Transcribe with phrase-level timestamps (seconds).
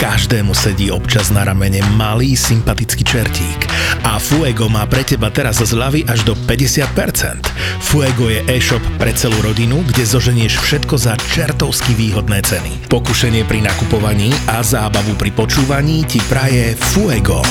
[0.00, 3.68] Každému sedí občas na ramene malý sympatický čertík.
[4.00, 7.44] A Fuego má pre teba teraz zľavy až do 50%.
[7.84, 12.88] Fuego je e-shop pre celú rodinu, kde zoženieš všetko za čertovsky výhodné ceny.
[12.88, 17.44] Pokušenie pri nakupovaní a zábavu pri počúvaní ti praje Fuego.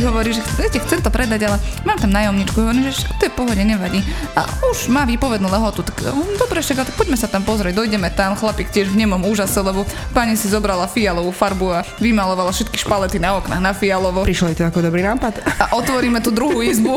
[0.00, 2.56] Chlapík hovorí, že viete, chcem to predať, ale mám tam nájomničku.
[2.56, 4.00] Hovorím, že to je pohode, nevadí.
[4.32, 8.08] A už má výpovednú lehotu, tak hm, dobre, však, tak poďme sa tam pozrieť, dojdeme
[8.16, 8.32] tam.
[8.32, 9.84] Chlapík tiež v nemom úžase, lebo
[10.16, 14.24] pani si zobrala fialovú farbu a vymalovala všetky špalety na oknách na fialovo.
[14.24, 15.44] Prišlo to ako dobrý nápad.
[15.60, 16.96] A otvoríme tú druhú izbu.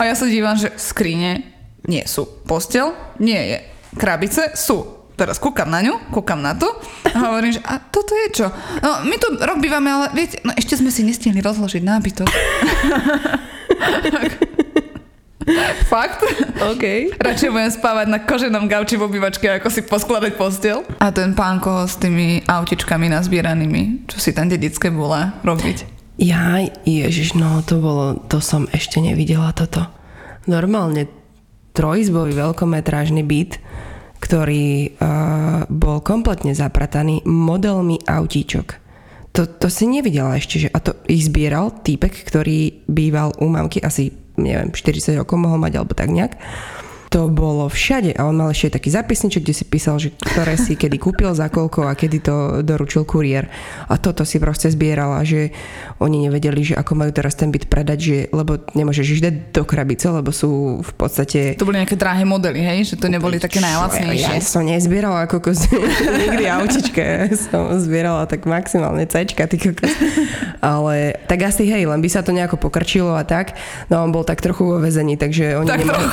[0.00, 1.44] A ja sa dívam, že skrine
[1.84, 2.24] nie sú.
[2.48, 3.58] Postel nie je.
[3.96, 6.68] Krabice sú teraz kúkam na ňu, kúkam na to
[7.08, 8.46] a hovorím, že a toto je čo?
[8.84, 12.28] No, my tu rok bývame, ale viete, no ešte sme si nestihli rozložiť nábytok.
[15.86, 16.26] Fakt?
[16.58, 17.14] OK.
[17.22, 20.82] Radšej budem spávať na koženom gauči v obývačke, ako si poskladať postel.
[20.98, 25.96] A ten pánko s tými autičkami nazbieranými, čo si tam dedické bola robiť.
[26.18, 29.86] Ja, ježiš, no to bolo, to som ešte nevidela toto.
[30.50, 31.06] Normálne
[31.76, 33.60] trojizbový veľkometrážny byt,
[34.26, 38.82] ktorý uh, bol kompletne zaprataný modelmi autíčok.
[39.38, 43.78] To, to si nevidela ešte, že a to ich zbieral týpek, ktorý býval u mamky
[43.78, 46.34] asi, neviem, 40 rokov mohol mať, alebo tak nejak
[47.16, 50.76] to bolo všade a on mal ešte taký zapisniček, kde si písal, že ktoré si
[50.76, 53.48] kedy kúpil, za koľko a kedy to doručil kuriér.
[53.88, 55.48] A toto si proste zbierala, že
[55.96, 60.12] oni nevedeli, že ako majú teraz ten byt predať, že, lebo nemôžeš ísť do krabice,
[60.12, 61.56] lebo sú v podstate...
[61.56, 62.92] To boli nejaké drahé modely, hej?
[62.92, 64.36] Že to neboli také najlacnejšie.
[64.36, 65.72] Ja som nezbierala ako kokos,
[66.20, 67.00] nikdy autička.
[67.00, 69.88] Ja som zbierala tak maximálne cečka, ty kokos.
[70.60, 73.56] Ale tak asi hej, len by sa to nejako pokrčilo a tak.
[73.88, 76.04] No on bol tak trochu vo vezení, takže oni tak nemali...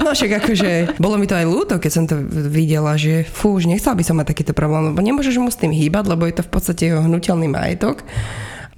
[0.00, 3.68] No však akože, bolo mi to aj ľúto, keď som to videla, že fú, už
[3.68, 6.46] nechcela by som mať takýto problém, lebo nemôžeš mu s tým hýbať, lebo je to
[6.46, 8.06] v podstate jeho hnutelný majetok.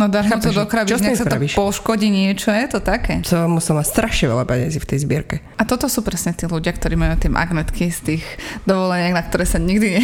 [0.00, 3.20] No dáš mu to do krabic, nech sa to poškodí niečo, je to také.
[3.28, 5.44] To musel mať strašne veľa peniazí v tej zbierke.
[5.60, 8.24] A toto sú presne tí ľudia, ktorí majú tie magnetky z tých
[8.64, 10.02] dovoleniek, na ktoré sa nikdy ne...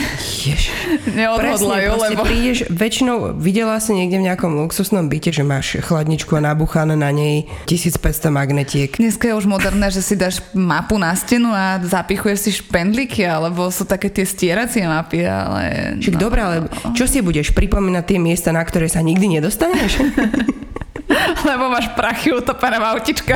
[1.24, 1.88] neodhodlajú.
[1.96, 2.22] Presne, lebo...
[2.28, 7.08] prídeš, väčšinou videla si niekde v nejakom luxusnom byte, že máš chladničku a nabuchané na
[7.08, 8.92] nej 1500 magnetiek.
[9.00, 13.72] Dneska je už moderné, že si dáš mapu na stenu a zapichuješ si špendlíky, alebo
[13.72, 15.96] sú také tie stieracie mapy, ale...
[16.04, 16.56] Čiže no, dobré, ale
[16.92, 19.85] čo si budeš pripomínať tie miesta, na ktoré sa nikdy nedostaneš?
[21.48, 23.34] Lebo máš prachy utopené v autičke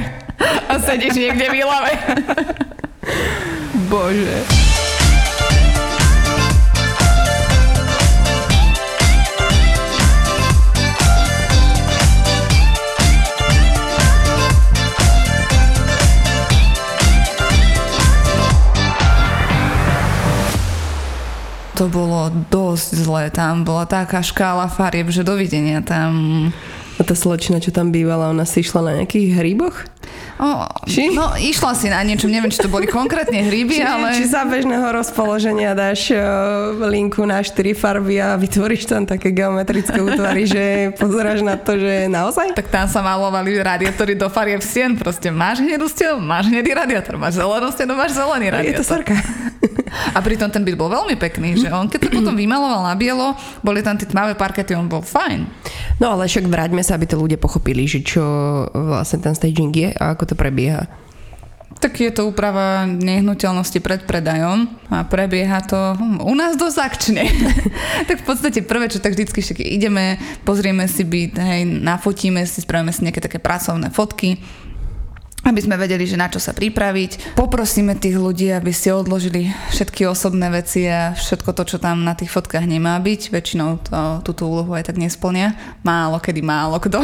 [0.68, 1.92] a sedíš niekde v Ilave.
[3.86, 4.42] Bože.
[21.80, 23.24] To bolo dosť zlé.
[23.32, 26.12] Tam bola taká škála farieb, že dovidenia tam...
[27.00, 29.88] A tá slečna, čo tam bývala, ona si išla na nejakých hryboch?
[30.36, 30.68] O,
[31.16, 34.12] no, išla si na niečo, neviem, či to boli konkrétne hryby, či, ale...
[34.12, 39.96] Či za bežného rozpoloženia dáš uh, linku na 4 farby a vytvoríš tam také geometrické
[39.96, 42.52] útvary, že pozeráš na to, že naozaj?
[42.52, 47.16] Tak tam sa malovali radiátory do farieb stien, proste máš hnedú stenu, máš hnedý radiátor,
[47.16, 48.76] máš zelenú stenu, máš zelený radiátor.
[48.76, 49.16] Je to sarka.
[50.16, 53.36] A pritom ten byt bol veľmi pekný, že on keď to potom vymaloval na bielo,
[53.60, 55.44] boli tam tie tmavé parkety, on bol fajn.
[56.00, 58.24] No ale však vráťme sa, aby to ľudia pochopili, že čo
[58.72, 60.88] vlastne ten staging je a ako to prebieha.
[61.80, 67.24] Tak je to úprava nehnuteľnosti pred predajom a prebieha to u nás dosť akčne.
[68.08, 72.60] tak v podstate prvé, čo tak vždycky však ideme, pozrieme si byt, hej, nafotíme si,
[72.60, 74.36] spravíme si nejaké také pracovné fotky,
[75.40, 77.34] aby sme vedeli, že na čo sa pripraviť.
[77.34, 82.12] Poprosíme tých ľudí, aby si odložili všetky osobné veci a všetko to, čo tam na
[82.12, 83.32] tých fotkách nemá byť.
[83.32, 85.56] Väčšinou to, túto úlohu aj tak nesplnia.
[85.80, 87.00] Málo kedy málo kto.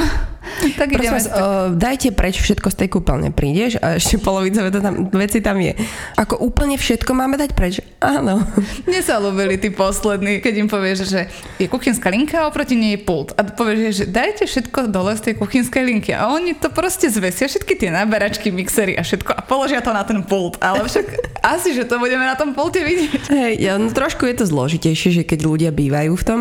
[0.81, 3.31] tak ideme vás, uh, dajte preč všetko z tej kúpeľne.
[3.33, 5.75] Prídeš a ešte polovica tam, veci tam je.
[6.19, 7.81] Ako úplne všetko máme dať preč?
[8.01, 8.43] Áno.
[8.89, 11.21] Mne sa ľúbili tí poslední, keď im povieš, že
[11.61, 13.35] je kuchynská linka a oproti nej je pult.
[13.37, 16.11] A povieš, že dajte všetko dole z tej kuchynskej linky.
[16.15, 20.03] A oni to proste zvesia, všetky tie naberačky, mixery a všetko a položia to na
[20.07, 20.57] ten pult.
[20.63, 23.31] Ale však asi, že to budeme na tom pulte vidieť.
[23.31, 26.41] Hej, ja, no trošku je to zložitejšie, že keď ľudia bývajú v tom,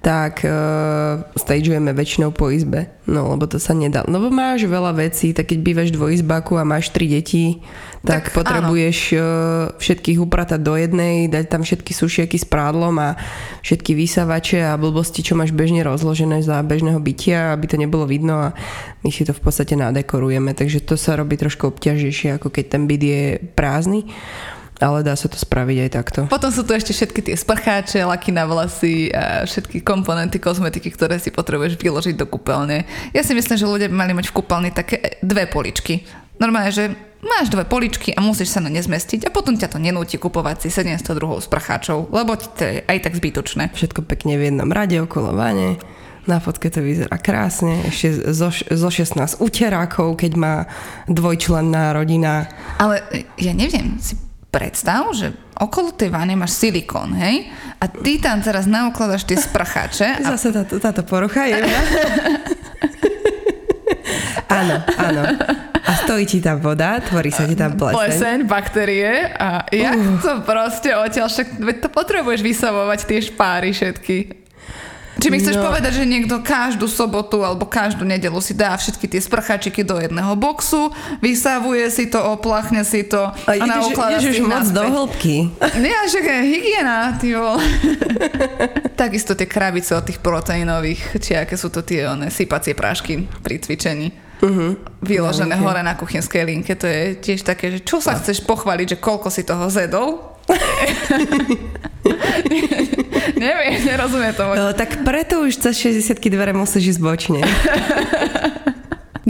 [0.00, 2.88] tak uh, stageujeme väčšinou po izbe.
[3.04, 4.00] No, lebo to sa nedá.
[4.08, 7.60] Lebo máš veľa vecí, tak keď bývaš dvojizbaku a máš tri deti,
[8.00, 9.20] tak, tak potrebuješ uh,
[9.76, 13.20] všetkých upratať do jednej, dať tam všetky sušiaky s prádlom a
[13.60, 18.40] všetky vysavače a blbosti, čo máš bežne rozložené za bežného bytia, aby to nebolo vidno
[18.40, 18.56] a
[19.04, 20.56] my si to v podstate nadekorujeme.
[20.56, 23.22] Takže to sa robí trošku obťažnejšie, ako keď ten byt je
[23.52, 24.08] prázdny
[24.80, 26.20] ale dá sa to spraviť aj takto.
[26.26, 31.20] Potom sú tu ešte všetky tie sprcháče, laky na vlasy a všetky komponenty kozmetiky, ktoré
[31.20, 32.88] si potrebuješ vyložiť do kúpeľne.
[33.12, 36.08] Ja si myslím, že ľudia by mali mať v kúpeľni také dve poličky.
[36.40, 36.88] Normálne, že
[37.20, 40.64] máš dve poličky a musíš sa na ne zmestiť a potom ťa to nenúti kupovať
[40.64, 43.76] si 702 sprcháčov, lebo to je aj tak zbytočné.
[43.76, 45.76] Všetko pekne v jednom rade okolo vane.
[46.28, 50.54] Na fotke to vyzerá krásne, ešte zo, zo 16 uterákov, keď má
[51.08, 52.44] dvojčlenná rodina.
[52.76, 53.00] Ale
[53.40, 57.46] ja neviem, si predstav, že okolo tej vane máš silikón, hej?
[57.78, 60.20] A ty tam teraz naukladaš tie sprcháče.
[60.20, 60.36] A...
[60.36, 61.56] Zase táto, táto porucha je.
[64.60, 65.22] áno, áno.
[65.80, 67.96] A stojí ti tam voda, tvorí sa ti tam pleseň.
[67.96, 70.20] Pleseň, baktérie a jak uh.
[70.20, 71.48] to proste odtiaľ, však
[71.80, 74.39] to potrebuješ vysavovať tie špáry všetky.
[75.18, 75.66] Či mi chceš no.
[75.66, 80.38] povedať, že niekto každú sobotu alebo každú nedelu si dá všetky tie sprchačiky do jedného
[80.38, 85.50] boxu, vysávuje si to, oplachne si to a, a naukladá si moc do hĺbky.
[85.82, 87.34] Nie, že hygiena, ty
[89.00, 93.58] Takisto tie krabice od tých proteínových, či aké sú to tie one, sypacie prášky pri
[93.58, 94.30] cvičení.
[94.40, 94.72] Uh-huh.
[95.04, 95.64] Vyložené okay.
[95.64, 96.72] hore na kuchynskej linke.
[96.80, 100.39] To je tiež také, že čo sa chceš pochváliť, že koľko si toho zedol?
[103.36, 104.44] Neviem, nerozumie to.
[104.44, 107.40] No, tak preto už cez 60 dvere musíš ísť bočne.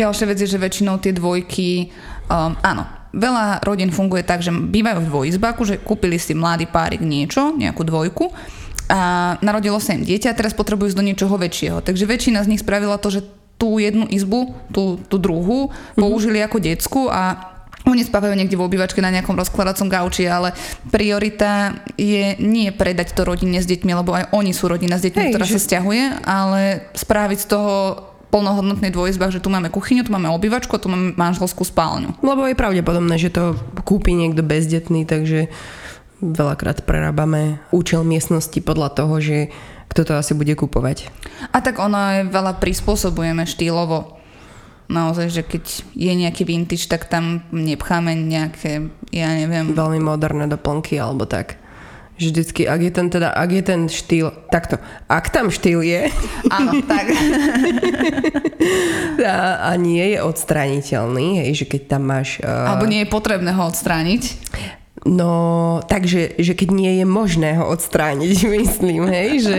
[0.00, 1.90] Ďalšia vec je, že väčšinou tie dvojky,
[2.30, 7.02] um, áno, veľa rodín funguje tak, že bývajú v dvojizbaku, že kúpili si mladý párik
[7.02, 8.30] niečo, nejakú dvojku
[8.90, 11.78] a narodilo sa im dieťa a teraz potrebujú ísť do niečoho väčšieho.
[11.82, 13.22] Takže väčšina z nich spravila to, že
[13.60, 16.00] tú jednu izbu, tú, tú druhú, mm-hmm.
[16.00, 17.52] použili ako decku a
[17.88, 20.52] oni spávajú niekde v obývačke na nejakom rozkladacom gauči, ale
[20.92, 25.20] priorita je nie predať to rodine s deťmi, lebo aj oni sú rodina s deťmi,
[25.20, 25.54] Hej, ktorá že...
[25.56, 27.72] sa stiahuje, ale spraviť z toho
[28.30, 32.14] plnohodnotný dvojizbách, že tu máme kuchyňu, tu máme obývačku tu máme manželskú spálňu.
[32.22, 35.50] Lebo je pravdepodobné, že to kúpi niekto bezdetný, takže
[36.22, 39.50] veľakrát prerábame účel miestnosti podľa toho, že
[39.90, 41.10] kto to asi bude kupovať.
[41.50, 44.19] A tak ono aj veľa prispôsobujeme štýlovo
[44.90, 45.64] naozaj, že keď
[45.94, 49.70] je nejaký vintage, tak tam nepcháme nejaké, ja neviem...
[49.72, 51.56] Veľmi moderné doplnky alebo tak.
[52.20, 54.76] Vždycky, ak je ten teda, ak je ten štýl, takto,
[55.08, 56.12] ak tam štýl je...
[56.52, 57.08] Áno, tak.
[59.24, 62.36] a, a nie je odstrániteľný, hej, že keď tam máš...
[62.44, 62.76] Uh...
[62.76, 64.22] Alebo nie je potrebné ho odstrániť.
[65.00, 69.58] No, takže, že keď nie je možné ho odstrániť, myslím, hej, že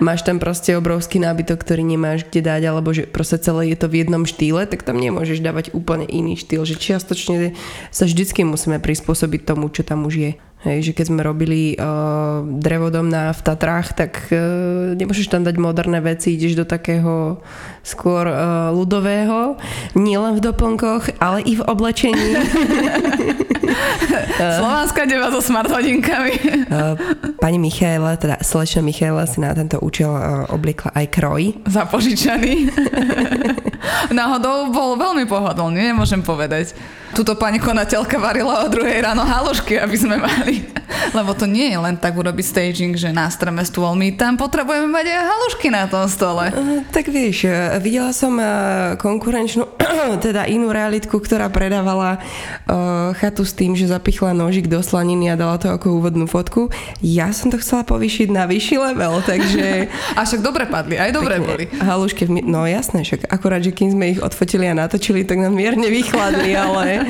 [0.00, 3.92] máš tam proste obrovský nábytok, ktorý nemáš kde dať, alebo že proste celé je to
[3.92, 7.52] v jednom štýle, tak tam nemôžeš dávať úplne iný štýl, že čiastočne
[7.92, 10.32] sa vždycky musíme prispôsobiť tomu, čo tam už je.
[10.60, 15.56] Hej, že keď sme robili uh, drevodom na, v Tatrách, tak uh, nemôžeš tam dať
[15.56, 17.40] moderné veci, ideš do takého
[17.80, 19.56] skôr uh, ľudového,
[19.96, 22.28] nielen v doplnkoch, ale i v oblečení.
[24.60, 26.34] Slovenská deva so smart hodinkami.
[26.70, 26.94] uh,
[27.38, 31.42] pani Michaela, teda slečna Michaela si na tento účel uh, obliekla aj kroj.
[31.66, 32.70] Zapožičaný.
[34.18, 36.76] Náhodou bol veľmi pohodlný, nemôžem povedať
[37.20, 40.64] túto pani konateľka varila o druhej ráno halušky, aby sme mali.
[41.12, 43.92] Lebo to nie je len tak urobiť staging, že nástreme stôl.
[43.92, 46.48] My tam potrebujeme mať aj halušky na tom stole.
[46.48, 49.68] Uh, tak vieš, eh, videla som uh, konkurenčnú,
[50.24, 52.22] teda inú realitku, ktorá predávala
[53.18, 56.70] chatu s tým, že zapichla nožik do slaniny a dala to ako úvodnú fotku.
[57.02, 59.90] Ja som to chcela povýšiť na vyšší level, takže...
[60.18, 61.64] a však dobre padli, aj dobre boli.
[61.82, 62.46] Halušky, v...
[62.46, 66.54] no jasné, však akorát, že kým sme ich odfotili a natočili, tak nám mierne vychladli,
[66.54, 66.86] ale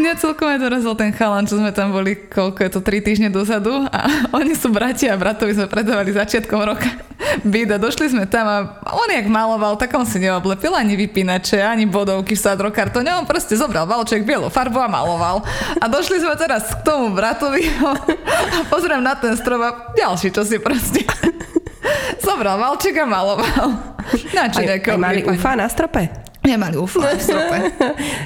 [0.00, 3.28] Mňa celkom aj dorazil ten chalan, čo sme tam boli, koľko je to, 3 týždne
[3.28, 6.88] dozadu a oni sú bratia a bratovi sme predávali začiatkom roka
[7.44, 8.56] byt a došli sme tam a
[8.96, 13.60] on jak maloval, tak on si neoblepil ani vypínače, ani bodovky v sadrokartone, on proste
[13.60, 15.44] zobral valček, bielu farbu a maloval.
[15.76, 17.68] A došli sme teraz k tomu bratovi
[18.56, 21.04] a pozriem na ten strop a ďalší, čo si proste
[22.24, 23.68] zobral valček a maloval.
[24.32, 26.29] Na čo aj, aj mali ufa na strope?
[26.40, 27.58] Nemali UFO v strope.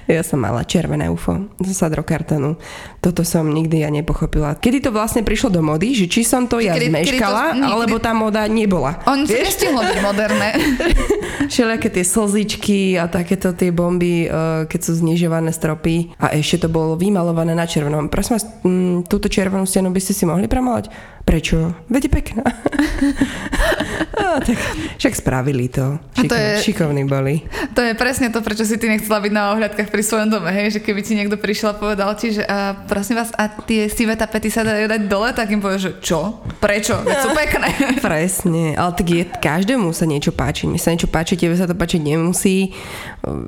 [0.06, 2.54] ja som mala červené UFO z sadrokartonu.
[3.02, 4.54] Toto som nikdy ja nepochopila.
[4.54, 7.66] Kedy to vlastne prišlo do mody, že či som to ja kedy, zmeškala, kedy to,
[7.66, 9.02] alebo tá moda nebola.
[9.10, 10.54] On si nestihlo byť moderné.
[11.52, 16.68] Všelijaké tie slzičky a takéto tie bomby, eh, keď sú znižované stropy a ešte to
[16.70, 18.06] bolo vymalované na červenom.
[18.06, 20.88] Prosím vás, mm, túto červenú stenu by ste si mohli premalať?
[21.24, 21.72] Prečo?
[21.88, 22.44] Vede pekná.
[24.20, 24.60] no, tak
[25.00, 25.96] však spravili to.
[26.20, 27.40] Šikov, to je, šikovní boli.
[27.72, 30.76] To je presne to, prečo si ty nechcela byť na ohľadkách pri svojom dome, hej?
[30.76, 34.20] Že keby ti niekto prišiel a povedal ti, že a, prosím vás, a tie sivé
[34.20, 36.44] tapety sa dajú dať dole, tak im povie, že čo?
[36.60, 37.00] Prečo?
[37.00, 37.68] Veď sú pekné.
[38.04, 40.68] Presne, ale tak je, každému sa niečo páči.
[40.68, 42.76] Mi sa niečo páči, tebe sa to páčiť nemusí.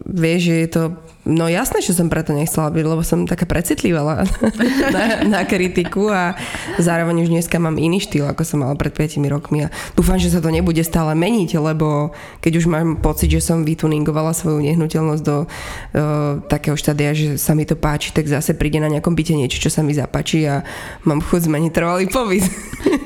[0.09, 0.83] Vieš, že je to
[1.27, 4.23] No jasné, že som preto nechcela byť, lebo som taká precitlivá
[4.95, 6.39] na, na kritiku a
[6.79, 10.31] zároveň už dneska mám iný štýl, ako som mala pred 5 rokmi a dúfam, že
[10.31, 15.23] sa to nebude stále meniť, lebo keď už mám pocit, že som vytuningovala svoju nehnuteľnosť
[15.27, 19.35] do uh, takého štádia, že sa mi to páči, tak zase príde na nejakom byte
[19.35, 20.63] niečo, čo sa mi zapáči a
[21.03, 22.47] mám chuť zmeniť trvalý pobyt.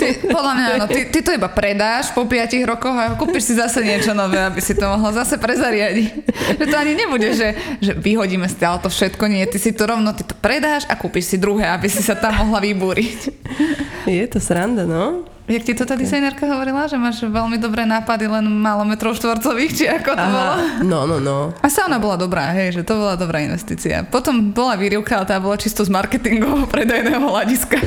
[0.00, 3.54] Ty, podľa mňa áno, ty, ty to iba predáš po 5 rokoch a kúpiš si
[3.56, 6.08] zase niečo nové, aby si to mohla zase prezariadiť.
[6.60, 7.48] Že to ani nebude, že,
[7.80, 11.32] že vyhodíme stále to všetko, nie, ty si to rovno, ty to predáš a kúpiš
[11.32, 13.18] si druhé, aby si sa tam mohla vybúriť.
[14.08, 15.22] Je to sranda, no.
[15.46, 19.72] Jak ti to tá dizajnerka hovorila, že máš veľmi dobré nápady, len málo metrov štvorcových,
[19.74, 20.54] či ako to Aha, bolo?
[20.86, 21.38] No, no, no.
[21.62, 24.02] A sauna bola dobrá, hej, že to bola dobrá investícia.
[24.02, 27.78] Potom bola výrivka, ale tá bola čisto z marketingového predajného hľadiska.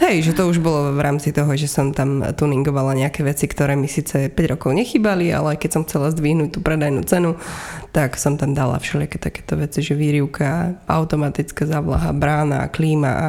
[0.00, 3.76] Hej, že to už bolo v rámci toho, že som tam tuningovala nejaké veci, ktoré
[3.76, 7.36] mi síce 5 rokov nechybali, ale keď som chcela zdvihnúť tú predajnú cenu,
[7.92, 13.26] tak som tam dala všelijaké takéto veci, že výrivka, automatická zavlaha, brána, klíma a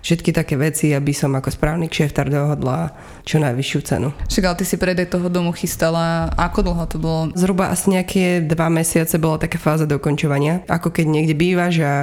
[0.00, 2.96] všetky také veci, aby som ako správny kšeftar dohodla
[3.28, 4.08] čo najvyššiu cenu.
[4.26, 7.22] Však ale ty si predaj toho domu chystala, ako dlho to bolo?
[7.36, 11.94] Zhruba asi nejaké dva mesiace bola taká fáza dokončovania, ako keď niekde bývaš a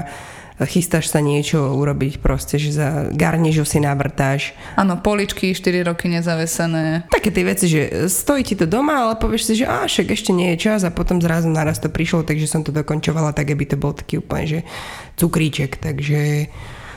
[0.62, 4.54] chystáš sa niečo urobiť proste, že za garnižu si navrtáš.
[4.78, 7.10] Áno, poličky 4 roky nezavesené.
[7.10, 10.30] Také tie veci, že stojí ti to doma, ale povieš si, že á, však ešte
[10.30, 13.66] nie je čas a potom zrazu naraz to prišlo, takže som to dokončovala tak, aby
[13.66, 14.60] to bol taký úplne, že
[15.18, 16.54] cukríček, takže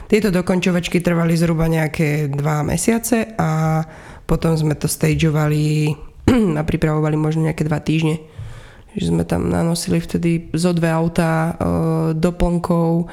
[0.07, 2.37] tieto dokončovačky trvali zhruba nejaké 2
[2.69, 3.83] mesiace a
[4.29, 5.97] potom sme to stageovali
[6.59, 8.17] a pripravovali možno nejaké 2 týždne
[8.97, 11.55] že sme tam nanosili vtedy zo dve autá e,
[12.17, 13.13] doplnkov,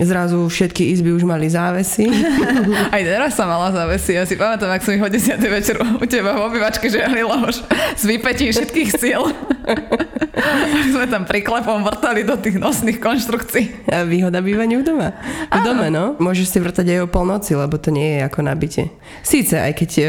[0.00, 2.08] zrazu všetky izby už mali závesy.
[2.94, 4.16] Aj teraz som mala závesy.
[4.16, 5.36] Ja si pamätám, ak som ich o 10.
[5.52, 7.60] večer u teba v obývačke žiahlila už
[7.96, 9.22] s vypetím všetkých síl.
[10.92, 13.88] sme tam priklepom vrtali do tých nosných konštrukcií.
[13.88, 15.08] A výhoda bývaniu v doma.
[15.52, 15.64] V Áno.
[15.64, 16.04] dome, no.
[16.18, 18.88] Môžeš si vrtať aj o polnoci, lebo to nie je ako nabite.
[19.20, 20.06] Síce, aj keď uh,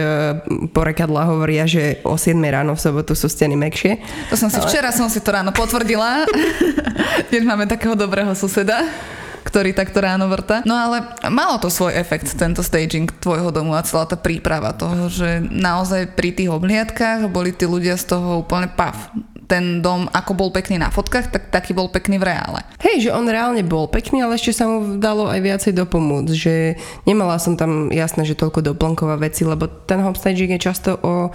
[0.72, 4.00] porekadla hovoria, že o 7 ráno v sobotu sú steny mekšie.
[4.32, 4.68] To som si, ale...
[4.68, 6.26] včera som si to ráno potvrdila.
[7.30, 8.84] Dnes máme takého dobrého suseda
[9.44, 10.64] ktorý takto ráno vrta.
[10.64, 15.12] No ale malo to svoj efekt, tento staging tvojho domu a celá tá príprava toho,
[15.12, 18.96] že naozaj pri tých obhliadkách boli tí ľudia z toho úplne pav
[19.54, 22.66] ten dom, ako bol pekný na fotkách, tak taký bol pekný v reále.
[22.82, 26.80] Hej, že on reálne bol pekný, ale ešte sa mu dalo aj viacej dopomôcť, že
[27.06, 31.30] nemala som tam jasné, že toľko doplnková veci, lebo ten homestaging je často o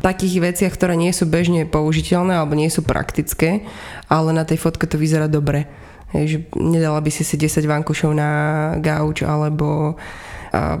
[0.00, 3.66] takých veciach, ktoré nie sú bežne použiteľné alebo nie sú praktické,
[4.06, 5.66] ale na tej fotke to vyzerá dobre.
[6.08, 8.30] Hej, že nedala by si si 10 vankušov na
[8.80, 9.96] gauč alebo
[10.48, 10.80] a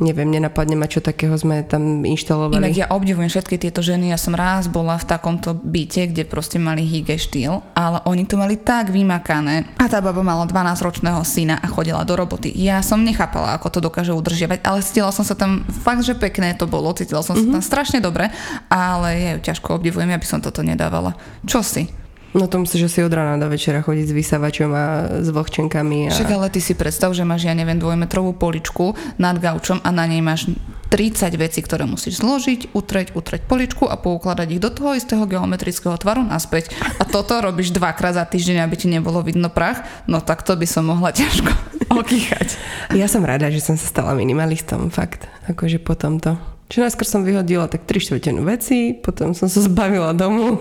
[0.00, 2.72] neviem, nenapadne ma, čo takého sme tam inštalovali.
[2.72, 4.08] Inak ja obdivujem všetky tieto ženy.
[4.12, 8.40] Ja som raz bola v takomto byte, kde proste mali hygge štýl, ale oni to
[8.40, 9.68] mali tak vymakané.
[9.76, 12.52] A tá baba mala 12-ročného syna a chodila do roboty.
[12.56, 16.56] Ja som nechápala, ako to dokáže udržiavať, ale cítila som sa tam fakt, že pekné
[16.56, 16.88] to bolo.
[16.96, 17.52] Cítila som mm-hmm.
[17.52, 17.54] sa mhm.
[17.60, 18.32] tam strašne dobre,
[18.72, 21.12] ale ja ju ťažko obdivujem, ja by som toto nedávala.
[21.44, 22.01] Čo si?
[22.32, 24.84] No to musíš asi od rána do večera chodiť s vysavačom a
[25.20, 26.08] s vlhčenkami.
[26.08, 26.12] A...
[26.16, 30.08] Však ale ty si predstav, že máš, ja neviem, dvojmetrovú poličku nad gaučom a na
[30.08, 30.48] nej máš
[30.88, 35.96] 30 vecí, ktoré musíš zložiť, utreť, utreť poličku a poukladať ich do toho istého geometrického
[35.96, 36.72] tvaru naspäť.
[37.00, 40.68] A toto robíš dvakrát za týždeň, aby ti nebolo vidno prach, no tak to by
[40.68, 41.52] som mohla ťažko
[42.00, 42.56] okýchať.
[42.92, 45.28] Ja som rada, že som sa stala minimalistom, fakt.
[45.48, 46.51] Akože po tomto.
[46.72, 50.56] Čiže najskôr som vyhodila tak tri štvrtenú veci, potom som sa zbavila domu.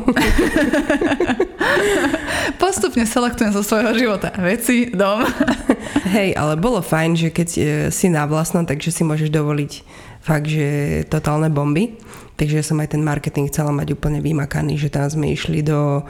[2.59, 5.23] Postupne selektujem zo svojho života veci, dom.
[6.15, 7.61] Hej, ale bolo fajn, že keď e,
[7.95, 9.71] si na vlastnom, takže si môžeš dovoliť
[10.19, 10.67] fakt, že
[11.07, 11.95] totálne bomby.
[12.35, 16.03] Takže ja som aj ten marketing chcela mať úplne vymakaný, že tam sme išli do,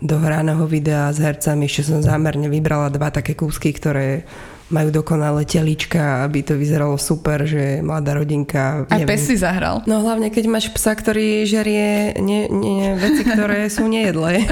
[0.00, 1.68] do hraného videa s hercami.
[1.68, 4.24] Ešte som zámerne vybrala dva také kúsky, ktoré
[4.72, 8.88] majú dokonalé telička, aby to vyzeralo super, že mladá rodinka...
[8.88, 9.84] Aj pes si zahral.
[9.84, 14.42] No hlavne, keď máš psa, ktorý žerie nie, nie, veci, ktoré sú nejedlé.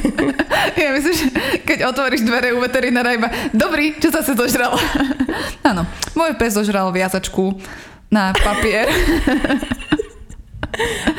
[0.77, 1.27] Ja myslím, že
[1.65, 4.77] keď otvoríš dvere u veterinára iba, dobrý, čo sa sa dožral?
[5.69, 7.57] Áno, môj pes zožral viazačku
[8.13, 8.89] na papier.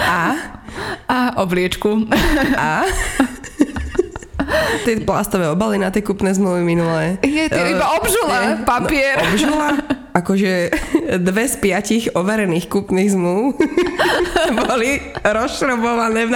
[0.02, 0.22] A?
[1.12, 2.08] A obliečku.
[2.56, 2.88] A?
[4.84, 7.18] Tie plastové obaly na tie kúpne zmluvy minulé.
[7.22, 9.16] Je to iba obžula, Nie, papier.
[9.20, 9.68] No, obžula?
[10.12, 10.52] Akože
[11.24, 13.56] dve z piatich overených kúpnych zmluv
[14.68, 16.36] boli rozšrobované v,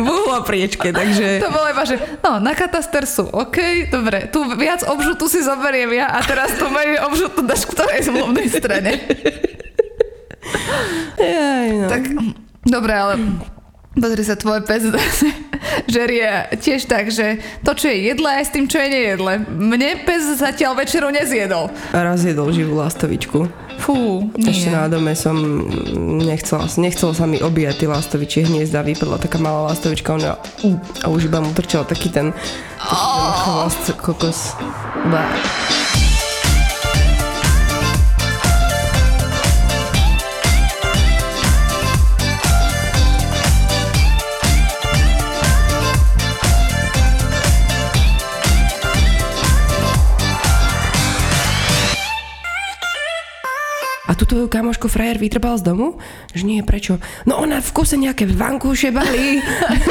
[0.00, 1.44] v uhlopriečke, takže...
[1.44, 5.92] To bolo iba, že no, na kataster sú OK, dobre, tu viac obžutu si zoberiem
[6.00, 8.92] ja a teraz tu menej obžutu dáš k ktorej zmluvnej strane.
[11.20, 11.88] Jaj, no.
[11.92, 12.02] Tak,
[12.64, 13.14] dobre, ale
[14.00, 14.88] pozri sa, tvoj pes
[15.86, 19.32] žerie tiež tak, že to, čo je jedle, aj s tým, čo je nejedle.
[19.48, 21.70] Mne pes zatiaľ večeru nezjedol.
[21.92, 23.46] Raz jedol živú lastovičku.
[23.80, 24.76] Fú, Ešte nie.
[24.76, 25.40] na dome som
[26.20, 30.36] nechcela, nechcelo sa mi objať tie lastovičie hniezda, vypadla taká malá lastovička ona,
[31.00, 32.36] a už iba mu trčal taký ten,
[32.76, 34.52] taký ten chvost, kokos.
[35.08, 35.24] Bá.
[54.10, 56.02] A tu tvoju kamošku frajer vytrbal z domu?
[56.34, 56.98] Že nie, prečo?
[57.30, 59.38] No ona v kuse nejaké vankúše balí.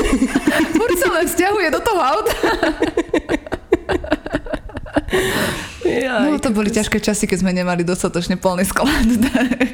[0.76, 2.36] Furt sa len stiahuje do toho auta.
[6.30, 9.08] No to boli ťažké časy, keď sme nemali dostatočne plný sklad.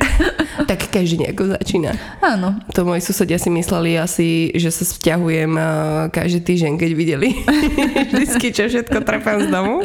[0.70, 1.98] tak každý nejako začína.
[2.22, 2.56] Áno.
[2.72, 5.68] To moji susedia si mysleli asi, že sa vzťahujem uh,
[6.14, 7.30] každý týždeň, keď videli
[8.14, 9.84] vždycky, čo všetko trepám z domu.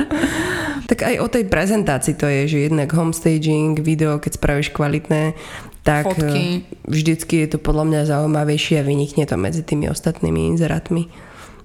[0.91, 5.39] Tak aj o tej prezentácii to je, že jednak homestaging, video, keď spravíš kvalitné,
[5.87, 6.67] tak Fotky.
[6.67, 11.07] uh, vždycky je to podľa mňa zaujímavejšie a vynikne to medzi tými ostatnými inzerátmi.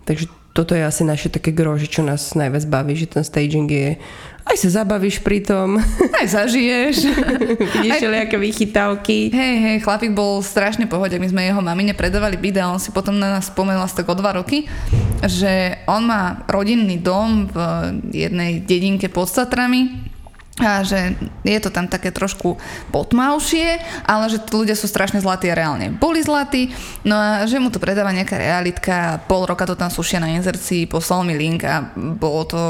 [0.06, 3.68] Takže toto je asi naše také gro, že čo nás najviac baví, že ten staging
[3.68, 4.00] je
[4.46, 5.82] aj sa zabavíš pri tom,
[6.22, 6.96] Aj zažiješ.
[7.82, 9.34] vidíš všelijaké vychytávky.
[9.34, 11.18] Hej, hej, chlapík bol strašne pohode.
[11.18, 14.14] My sme jeho mamine predávali videa, on si potom na nás spomenul asi tak o
[14.14, 14.70] dva roky,
[15.26, 17.58] že on má rodinný dom v
[18.14, 20.14] jednej dedinke pod Tatrami
[20.56, 22.56] a že je to tam také trošku
[22.88, 23.76] potmavšie,
[24.08, 26.72] ale že tí ľudia sú strašne zlatí a reálne boli zlatí.
[27.04, 30.88] No a že mu to predáva nejaká realitka, pol roka to tam sušia na inzercii,
[30.88, 32.62] poslal mi link a bolo to...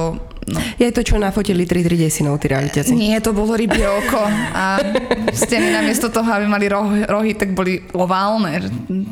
[0.46, 2.94] No, Je to, čo nafotili 3 3 desinov, tí realiťaci.
[2.94, 4.22] nie, to bolo rybie oko
[4.54, 4.78] a
[5.34, 8.62] steny namiesto toho, aby mali rohy, rohy tak boli oválne.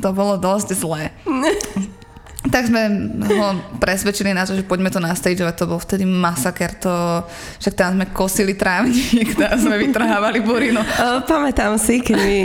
[0.01, 1.09] To bolo dosť zlé.
[2.43, 2.81] Tak sme
[3.23, 3.47] ho
[3.79, 5.55] presvedčili na to, že poďme to nastageovať.
[5.55, 6.75] To bol vtedy masaker.
[6.83, 7.23] To,
[7.63, 10.83] však tam sme kosili trávnik, tam sme vytrhávali burinu.
[11.03, 12.39] O, Pamätám si, keď mi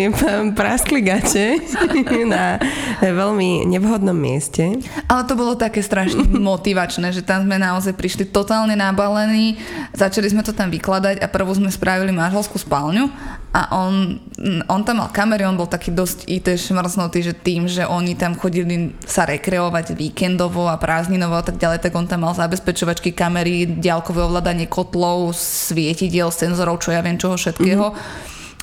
[0.54, 1.46] praskli gače
[2.32, 2.58] na
[3.02, 4.78] veľmi nevhodnom mieste.
[5.06, 9.58] Ale to bolo také strašne motivačné, že tam sme naozaj prišli totálne nabalení,
[9.94, 13.10] začali sme to tam vykladať a prvú sme spravili manželskú spálňu
[13.58, 14.22] a on,
[14.70, 18.38] on tam mal kamery, on bol taký dosť IT šmrznutý, že tým, že oni tam
[18.38, 23.66] chodili sa rekreovať víkendovo a prázdninovo a tak ďalej, tak on tam mal zabezpečovačky kamery,
[23.66, 27.98] diaľkové ovládanie kotlov, svietidiel, senzorov, čo ja viem čoho všetkého.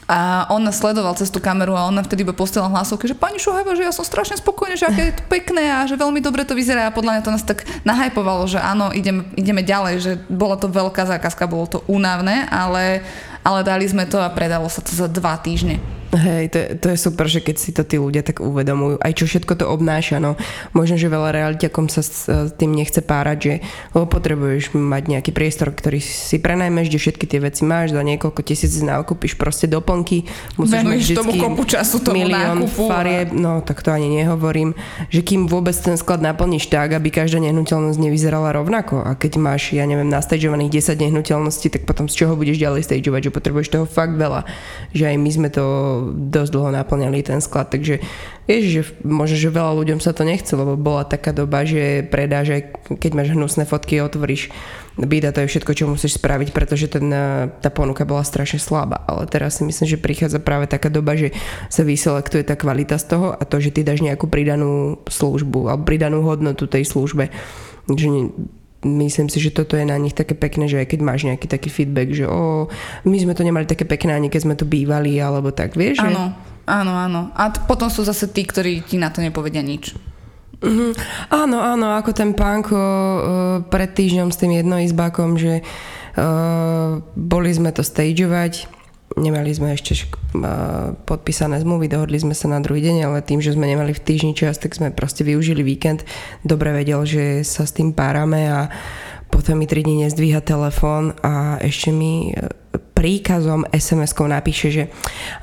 [0.05, 3.17] A on nás sledoval cez tú kameru a on nám vtedy iba posielal hlasovky, že
[3.17, 6.21] pani Šuhajva, že ja som strašne spokojný, že aké je to pekné a že veľmi
[6.21, 9.95] dobre to vyzerá a podľa mňa to nás tak nahajpovalo, že áno, ideme, ideme ďalej,
[9.97, 13.01] že bola to veľká zákazka, bolo to únavné, ale,
[13.45, 15.94] ale dali sme to a predalo sa to za dva týždne.
[16.15, 19.13] Hej, to je, to je super, že keď si to tí ľudia tak uvedomujú, aj
[19.13, 20.39] čo všetko to obnáša, no.
[20.71, 23.53] Možno, že veľa realitiakom sa s s tým nechce párať, že
[23.91, 28.41] lebo potrebuješ mať nejaký priestor, ktorý si prenajmeš, kde všetky tie veci máš, za niekoľko
[28.41, 30.25] tisíc nakúpiš proste doplnky,
[30.55, 34.07] musíš mať Venuješ tomu vždycky kopu času, tomu milión nákupu farieb, no tak to ani
[34.07, 34.73] nehovorím,
[35.11, 39.03] že kým vôbec ten sklad naplníš tak, aby každá nehnuteľnosť nevyzerala rovnako.
[39.03, 43.29] A keď máš, ja neviem, nastageovaných 10 nehnuteľností, tak potom z čoho budeš ďalej stageovať,
[43.29, 44.47] že potrebuješ toho fakt veľa,
[44.95, 45.65] že aj my sme to
[46.13, 48.03] dosť dlho naplňali ten sklad, takže
[48.45, 52.53] vieš, že možno, že veľa ľuďom sa to nechce, lebo bola taká doba, že predáš
[52.53, 52.61] aj
[53.01, 54.53] keď máš hnusné fotky, otvoríš
[54.95, 58.63] byt a to je všetko, čo musíš spraviť, pretože ten, eh, tá ponuka bola strašne
[58.63, 59.03] slabá.
[59.03, 61.35] Ale teraz si myslím, že prichádza práve taká doba, že
[61.67, 65.83] sa vyselektuje tá kvalita z toho a to, že ty dáš nejakú pridanú službu alebo
[65.83, 67.27] pridanú hodnotu tej službe.
[67.91, 68.31] Že
[68.85, 71.73] myslím si, že toto je na nich také pekné, že aj keď máš nejaký taký
[71.73, 72.69] feedback, že o,
[73.03, 76.05] my sme to nemali také pekné ani keď sme tu bývali, alebo tak, vieš?
[76.05, 76.13] Že...
[76.13, 76.23] Áno,
[76.69, 77.21] áno, áno.
[77.33, 79.97] A t- potom sú zase tí, ktorí ti na to nepovedia nič.
[80.61, 80.91] Mm-hmm.
[81.33, 83.21] Áno, áno, ako ten pánko uh,
[83.67, 88.69] pred týždňom s tým jednoizbákom, že uh, boli sme to stageovať,
[89.15, 90.07] nemali sme ešte
[91.07, 94.35] podpísané zmluvy, dohodli sme sa na druhý deň, ale tým, že sme nemali v týždni
[94.35, 96.03] čas, tak sme proste využili víkend.
[96.43, 98.67] Dobre vedel, že sa s tým párame a
[99.31, 102.31] potom mi 3 dní nezdvíha telefón a ešte mi
[102.95, 104.83] príkazom SMS-kou napíše, že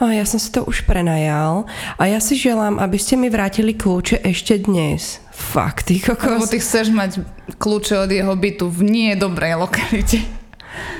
[0.00, 1.68] a ja som si to už prenajal
[2.00, 5.20] a ja si želám, aby ste mi vrátili kľúče ešte dnes.
[5.32, 6.40] Fakt, ty kokos.
[6.40, 7.20] Lebo ty chceš mať
[7.60, 10.41] kľúče od jeho bytu v nie dobrej lokalite.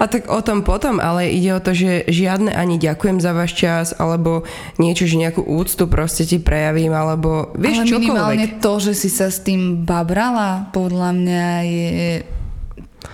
[0.00, 3.56] A tak o tom potom, ale ide o to, že žiadne ani ďakujem za váš
[3.56, 4.44] čas, alebo
[4.76, 8.02] niečo, že nejakú úctu proste ti prejavím, alebo vieš ale čokoľvek.
[8.02, 12.00] minimálne to, že si sa s tým babrala, podľa mňa je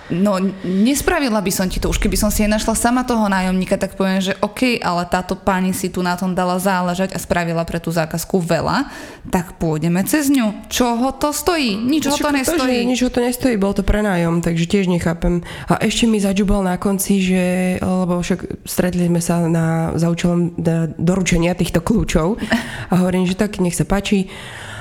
[0.09, 1.93] No, nespravila by som ti to.
[1.93, 5.37] Už keby som si aj našla sama toho nájomníka, tak poviem, že OK, ale táto
[5.37, 8.89] pani si tu na tom dala záležať a spravila pre tú zákazku veľa,
[9.29, 10.65] tak pôjdeme cez ňu.
[10.65, 11.77] Čo ho to stojí?
[11.77, 12.85] Nič ho to nestojí.
[12.85, 15.45] To, nič ho to nestojí, bol to prenájom, takže tiež nechápem.
[15.69, 17.45] A ešte mi zaďubal na konci, že,
[17.77, 20.57] lebo však stretli sme sa na, za účelom
[20.97, 22.41] doručenia týchto kľúčov
[22.89, 24.25] a hovorím, že tak nech sa páči.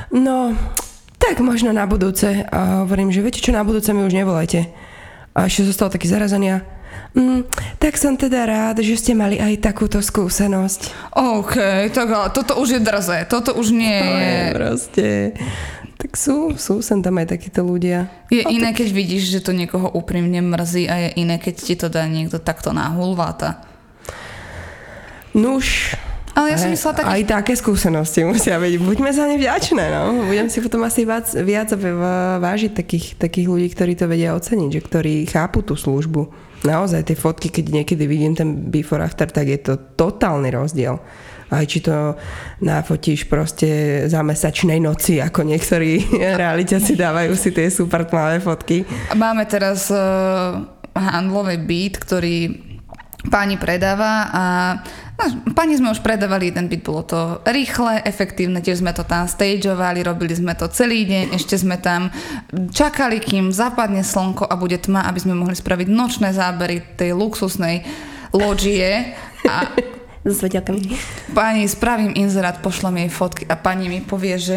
[0.09, 0.57] No,
[1.21, 2.49] tak možno na budúce.
[2.49, 4.88] A hovorím, že viete čo, na budúce mi už nevolajte
[5.39, 6.59] a ešte zostal taký zarazený
[7.17, 7.49] Mm,
[7.81, 11.15] tak som teda rád, že ste mali aj takúto skúsenosť.
[11.17, 11.57] OK,
[11.89, 14.37] tak ale toto už je drze, toto už nie je.
[14.53, 15.09] proste.
[15.99, 18.07] Tak sú, sú sem tam aj takíto ľudia.
[18.31, 18.85] Je no, iné, tak...
[18.85, 22.39] keď vidíš, že to niekoho úprimne mrzí a je iné, keď ti to dá niekto
[22.39, 23.67] takto náhulváta.
[25.35, 25.97] Nuž,
[26.39, 27.05] ale ja som myslela tak...
[27.11, 28.79] Aj také skúsenosti musia byť.
[28.79, 30.31] Buďme za ne vďačné, no.
[30.31, 31.75] Budem si potom asi viac, viac
[32.39, 36.31] vážiť takých, takých ľudí, ktorí to vedia oceniť, že ktorí chápu tú službu.
[36.63, 41.03] Naozaj tie fotky, keď niekedy vidím ten before after, tak je to totálny rozdiel.
[41.49, 42.15] Aj či to
[42.63, 46.07] nafotíš proste za mesačnej noci, ako niektorí
[46.43, 48.87] realiťaci dávajú si tie super tmavé fotky.
[49.19, 50.61] Máme teraz uh,
[50.95, 52.69] handlový byt, ktorý
[53.27, 54.45] pani predáva a
[55.19, 59.27] No, pani sme už predávali jeden byt, bolo to rýchle, efektívne, tiež sme to tam
[59.27, 62.15] stageovali, robili sme to celý deň, ešte sme tam
[62.71, 67.83] čakali, kým zapadne slnko a bude tma, aby sme mohli spraviť nočné zábery tej luxusnej
[68.31, 69.19] loďie.
[69.43, 69.67] A
[70.31, 70.47] so
[71.35, 74.57] Pani, spravím inzerát, pošlem jej fotky a pani mi povie, že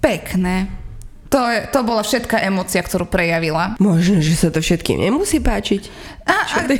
[0.00, 0.64] pekné,
[1.28, 3.76] to, je, to bola všetká emocia, ktorú prejavila.
[3.76, 5.82] Možno, že sa to všetkým nemusí páčiť.
[6.28, 6.76] A, čo, ty,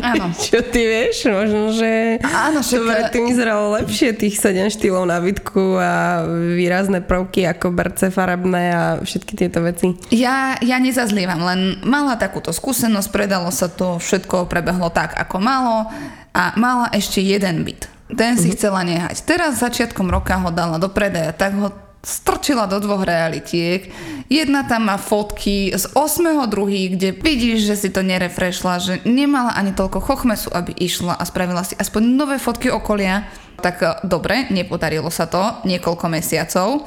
[0.00, 0.24] áno.
[0.52, 1.28] čo ty vieš?
[1.28, 6.24] Možno, že áno, to tým vyzeralo lepšie tých 7 štýlov na bytku a
[6.56, 9.96] výrazné prvky ako berce farebné a všetky tieto veci.
[10.12, 15.88] Ja, ja nezazlievam, len mala takúto skúsenosť, predalo sa to, všetko prebehlo tak, ako malo
[16.36, 17.88] a mala ešte jeden byt.
[18.08, 18.56] Ten si uh-huh.
[18.56, 19.20] chcela nehať.
[19.28, 21.68] Teraz začiatkom roka ho dala do predaja, tak ho
[22.02, 23.90] strčila do dvoch realitiek.
[24.30, 29.74] Jedna tam má fotky z 8.2., kde vidíš, že si to nerefrešla, že nemala ani
[29.74, 33.26] toľko chochmesu, aby išla a spravila si aspoň nové fotky okolia.
[33.58, 36.86] Tak e, dobre, nepodarilo sa to niekoľko mesiacov.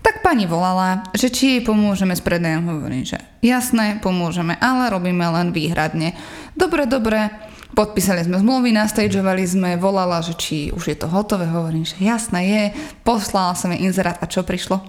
[0.00, 2.64] Tak pani volala, že či jej pomôžeme s predajom.
[2.64, 6.16] Hovorím, že jasné, pomôžeme, ale robíme len výhradne.
[6.56, 7.28] Dobre, dobre,
[7.70, 12.40] Podpísali sme zmluvy, nastageovali sme, volala, že či už je to hotové, hovorím, že jasné
[12.42, 12.62] je,
[13.06, 14.82] poslala som jej inzerát a čo prišlo?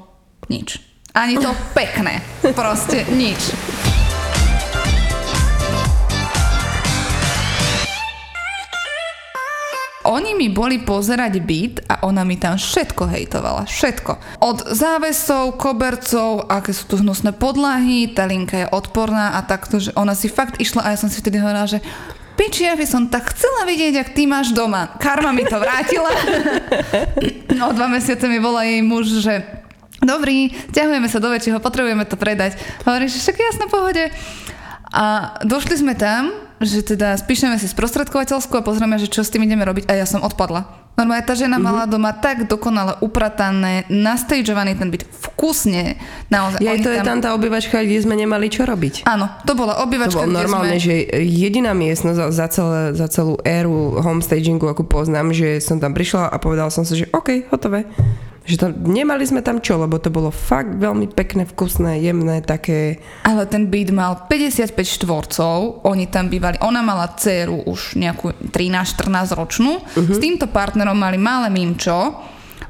[0.49, 0.81] Nič.
[1.13, 2.25] Ani to pekné.
[2.57, 3.53] Proste nič.
[10.01, 13.69] Oni mi boli pozerať byt a ona mi tam všetko hejtovala.
[13.69, 14.41] Všetko.
[14.41, 19.93] Od závesov, kobercov, aké sú tu hnusné podlahy, tá linka je odporná a takto, že
[19.93, 21.85] ona si fakt išla a ja som si vtedy hovorila, že
[22.41, 24.97] piči, ja by som tak chcela vidieť, ak ty máš doma.
[24.97, 26.09] Karma mi to vrátila.
[27.53, 29.45] No, dva mesiace mi volá jej muž, že
[30.01, 32.57] dobrý, ťahujeme sa do väčšieho, potrebujeme to predať.
[32.81, 34.09] Hovorím, že však jasné pohode.
[34.89, 39.45] A došli sme tam, že teda spíšeme si sprostredkovateľskú a pozrieme, že čo s tým
[39.45, 40.90] ideme robiť a ja som odpadla.
[40.99, 41.91] Normálne tá žena mala mhm.
[41.97, 45.97] doma tak dokonale upratané, nastageovaný ten byt vkusne.
[46.29, 46.95] Naozaj, ja, to tam...
[46.95, 49.07] je tam tá obývačka, kde sme nemali čo robiť.
[49.09, 50.85] Áno, to bola obývačka, to bolo normálne, sme...
[50.85, 56.29] že jediná miestnosť za, celé, za celú éru homestagingu, ako poznám, že som tam prišla
[56.29, 57.89] a povedal som si, že OK, hotové.
[58.41, 62.97] Že to, nemali sme tam čo, lebo to bolo fakt veľmi pekné, vkusné, jemné, také...
[63.21, 69.37] Ale ten byt mal 55 štvorcov, oni tam bývali, ona mala dceru už nejakú 13-14
[69.37, 70.09] ročnú, uh-huh.
[70.09, 72.17] s týmto partnerom mali malé mimčo,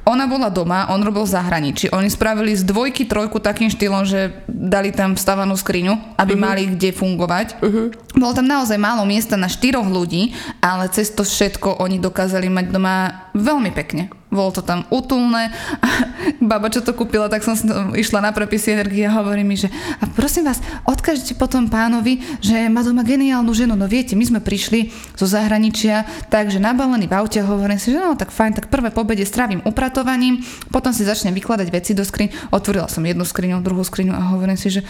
[0.02, 1.94] ona bola doma, on robil v zahraničí.
[1.94, 6.46] Oni spravili z dvojky, trojku takým štýlom, že dali tam vstavanú skriňu, aby uh-huh.
[6.52, 7.48] mali kde fungovať.
[7.62, 7.94] Uh-huh.
[8.18, 12.66] Bolo tam naozaj málo miesta na štyroch ľudí, ale cez to všetko oni dokázali mať
[12.74, 14.21] doma veľmi pekne.
[14.32, 15.52] Bolo to tam utulné.
[16.40, 17.54] Baba, čo to kúpila, tak som
[17.92, 19.68] išla na prepisy energie a hovorí mi, že
[20.00, 23.76] a prosím vás, odkažte potom pánovi, že má doma geniálnu ženu.
[23.76, 28.16] No viete, my sme prišli zo zahraničia, takže nabalený v aute hovorím si, že no
[28.16, 30.40] tak fajn, tak prvé pobede strávim upratovaním,
[30.72, 32.56] potom si začnem vykladať veci do skriň.
[32.56, 34.82] Otvorila som jednu skriňu, druhú skriňu a hovorím si, že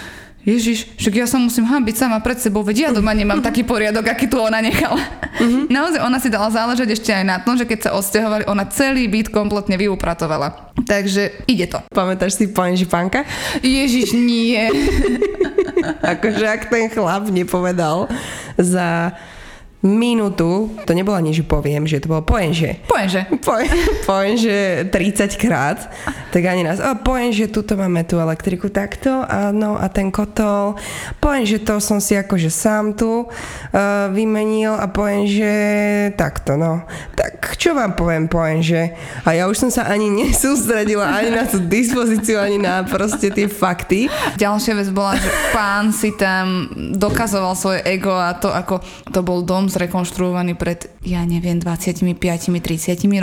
[0.42, 4.10] Ježiš, však ja sa musím hambiť sama pred sebou, veď ja doma nemám taký poriadok,
[4.10, 4.98] aký tu ona nechala.
[5.38, 5.64] Mm-hmm.
[5.70, 9.06] Naozaj ona si dala záležať ešte aj na tom, že keď sa odsťahovali, ona celý
[9.06, 10.74] byt kompletne vyupratovala.
[10.82, 11.80] Takže ide to.
[11.94, 13.24] Pamätáš si že pánka?
[13.62, 14.58] Ježiš, nie.
[16.16, 18.10] akože ak ten chlap nepovedal
[18.58, 19.14] za
[19.82, 22.70] minútu, to nebolo ani, že poviem, že to bolo pojem, že.
[22.86, 23.22] Pojem, že.
[24.10, 24.56] Pojem, že
[24.94, 25.90] 30 krát,
[26.30, 30.78] tak ani nás, o, pojem, že tuto máme tú elektriku takto, áno, a ten kotol,
[31.18, 33.30] pojem, že to som si akože sám tu uh,
[34.14, 35.52] vymenil a pojem, že
[36.14, 36.86] takto, no.
[37.18, 38.82] Tak čo vám poviem, pojem, že.
[39.26, 43.50] A ja už som sa ani nesústredila ani na tú dispozíciu, ani na proste tie
[43.50, 44.06] fakty.
[44.38, 49.42] Ďalšia vec bola, že pán si tam dokazoval svoje ego a to, ako to bol
[49.42, 52.12] dom zrekonštruovaný pred, ja neviem, 25-30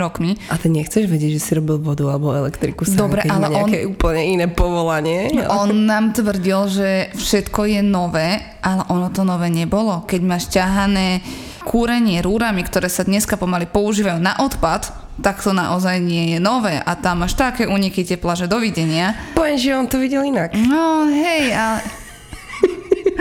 [0.01, 0.35] rokmi.
[0.49, 3.69] A ty nechceš vedieť, že si robil vodu alebo elektriku sám, Dobre, ale on...
[3.93, 5.29] úplne iné povolanie.
[5.47, 10.03] On nám tvrdil, že všetko je nové, ale ono to nové nebolo.
[10.09, 11.21] Keď máš ťahané
[11.69, 16.79] kúrenie rúrami, ktoré sa dneska pomaly používajú na odpad, tak to naozaj nie je nové
[16.79, 19.13] a tam máš také uniky tepla, že dovidenia.
[19.35, 20.55] Poviem, že on to videl inak.
[20.55, 21.83] No hej, ale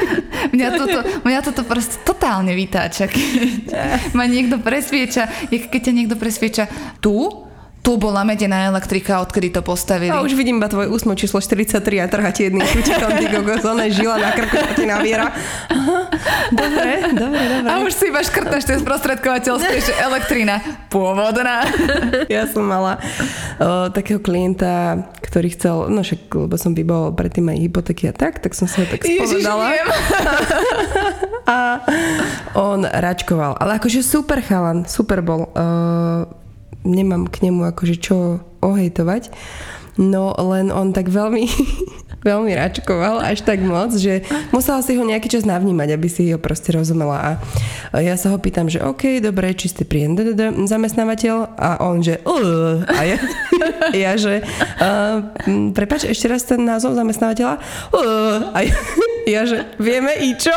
[0.54, 3.72] mňa, toto, mňa toto proste totálne vytáča, keď
[4.18, 6.64] ma niekto presvieča, keď ťa niekto presvieča
[7.00, 7.47] tu,
[7.83, 10.12] tu bola medená elektrika, odkedy to postavili.
[10.12, 13.64] A už vidím iba tvoj úsmo číslo 43 a trhá ti jedným kľúčikom, ty kokos,
[13.64, 15.33] ona žila na krku, ti naviera.
[16.61, 17.69] dobre, dobre, dobre.
[17.71, 20.61] A už si iba škrtaš tie sprostredkovateľské, že elektrina
[20.93, 21.64] pôvodná.
[22.29, 23.01] ja som mala
[23.57, 28.43] o, takého klienta, ktorý chcel, no však, lebo som vybol predtým aj hypotéky a tak,
[28.43, 29.81] tak som sa tak spovedala.
[31.49, 31.59] a
[32.59, 35.49] on račkoval, ale akože super chalan, super bol.
[35.57, 36.47] Uh,
[36.88, 39.29] nemám k nemu akože čo ohejtovať.
[39.98, 41.51] No len on tak veľmi,
[42.29, 44.22] veľmi račkoval až tak moc, že
[44.55, 47.42] musela si ho nejaký čas navnímať, aby si ho proste rozumela.
[47.90, 50.14] A ja sa ho pýtam, že OK, dobre, čistý príjem
[50.70, 53.18] zamestnávateľ a on, že uh, a ja,
[54.07, 54.38] ja že
[54.79, 55.35] uh,
[55.74, 57.59] prepač, ešte raz ten názov zamestnávateľa
[58.55, 58.74] a ja,
[59.35, 60.55] ja, že vieme i čo?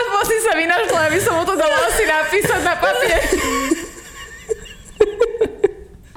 [0.00, 3.22] Aspoň si sa vynašla, aby som mu to dala asi napísať na papier.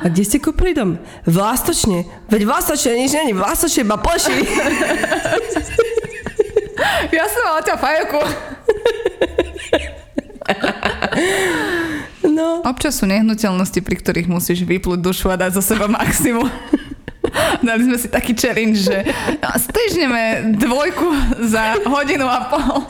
[0.03, 0.99] A kde ste kúpili dom?
[1.23, 2.03] Vlastočne.
[2.27, 3.31] Veď Vlastočne nič není.
[3.31, 4.35] Vlastočne iba poši.
[7.15, 8.21] ja som mala ťa fajku.
[12.33, 12.65] No.
[12.65, 16.49] Občas sú nehnuteľnosti, pri ktorých musíš vyplúť dušu a dať zo seba maximum.
[17.63, 19.07] Dali sme si taký challenge, že
[19.55, 21.07] stežneme dvojku
[21.47, 22.83] za hodinu a pol.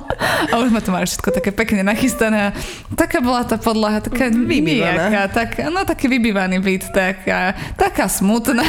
[0.50, 2.58] A už sme to mali všetko také pekne nachystané.
[2.98, 5.30] Taká bola tá podlaha, taká vybivaná.
[5.30, 8.66] tak, no taký vybývaný byt, taká, taká smutná.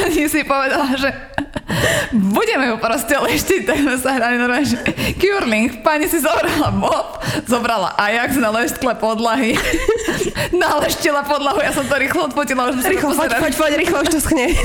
[0.06, 1.10] Pani si povedala, že
[2.36, 4.78] budeme ju proste leštiť, tak sme sa hrali normálne, že
[5.20, 9.54] curling, pani si zobrala mop, zobrala Ajax na leštkle podlahy,
[10.62, 14.20] naleštila podlahu, ja som to rýchlo odfotila, už Rýchlo, poď, poď, poď, rýchlo, už to
[14.24, 14.56] schne.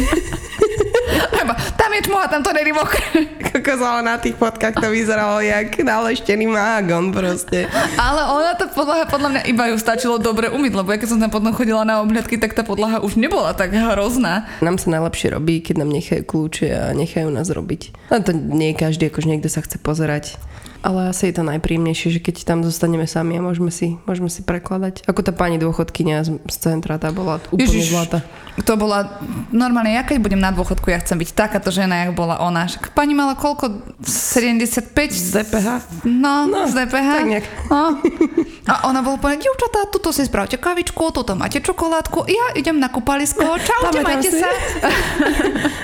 [1.54, 3.30] Tam je čmuha, tam to není mokré.
[3.54, 7.70] Kokos, na tých fotkách to vyzeralo jak naleštený mágon proste.
[7.96, 11.20] Ale ona tá podlaha, podľa mňa iba ju stačilo dobre umyť, lebo ja keď som
[11.22, 14.50] tam potom chodila na obhľadky, tak tá podlaha už nebola tak hrozná.
[14.60, 18.12] Nám sa najlepšie robí, keď nám nechajú kľúče a nechajú nás robiť.
[18.12, 20.36] A to nie každý, akože niekto sa chce pozerať
[20.86, 24.46] ale asi je to najpríjemnejšie, že keď tam zostaneme sami a môžeme si, môžeme si
[24.46, 25.02] prekladať.
[25.10, 28.22] Ako tá pani dôchodkynia z, z centra, tá bola úplne Ježiš, zlatá.
[28.62, 29.18] To bola,
[29.50, 32.70] normálne, ja keď budem na dôchodku, ja chcem byť takáto žena, jak bola ona.
[32.70, 33.82] Však pani mala koľko?
[34.06, 35.10] 75?
[35.10, 35.68] Z DPH?
[36.06, 37.10] No, no z DPH.
[37.18, 37.46] Tak nejak.
[37.74, 37.98] No.
[38.70, 42.94] A ona bola úplne, dievčatá, tuto si spravte kavičku, tuto máte čokoládku, ja idem na
[42.94, 44.38] kúpalisko, čaute, majte si.
[44.38, 44.50] sa.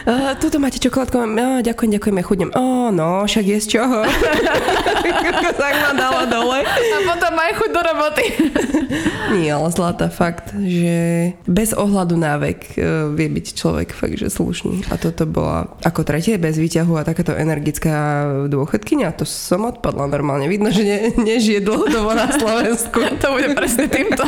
[0.06, 1.18] uh, tuto máte čokoládku,
[1.66, 2.50] ďakujem, ďakujem, ja chudnem.
[2.54, 4.06] oh, no, však je z čoho.
[5.56, 6.60] tak ma dala dole.
[6.68, 8.26] A potom aj chuť do roboty.
[9.32, 12.80] Nie, ale zlatá fakt, že bez ohľadu na vek e,
[13.16, 14.92] vie byť človek fakt, že slušný.
[14.92, 20.52] A toto bola ako tretie bez výťahu a takáto energická dôchodkynia, to som odpadla normálne.
[20.52, 23.00] Vidno, že ne, nežije dlhodobo na Slovensku.
[23.24, 24.28] to bude presne týmto.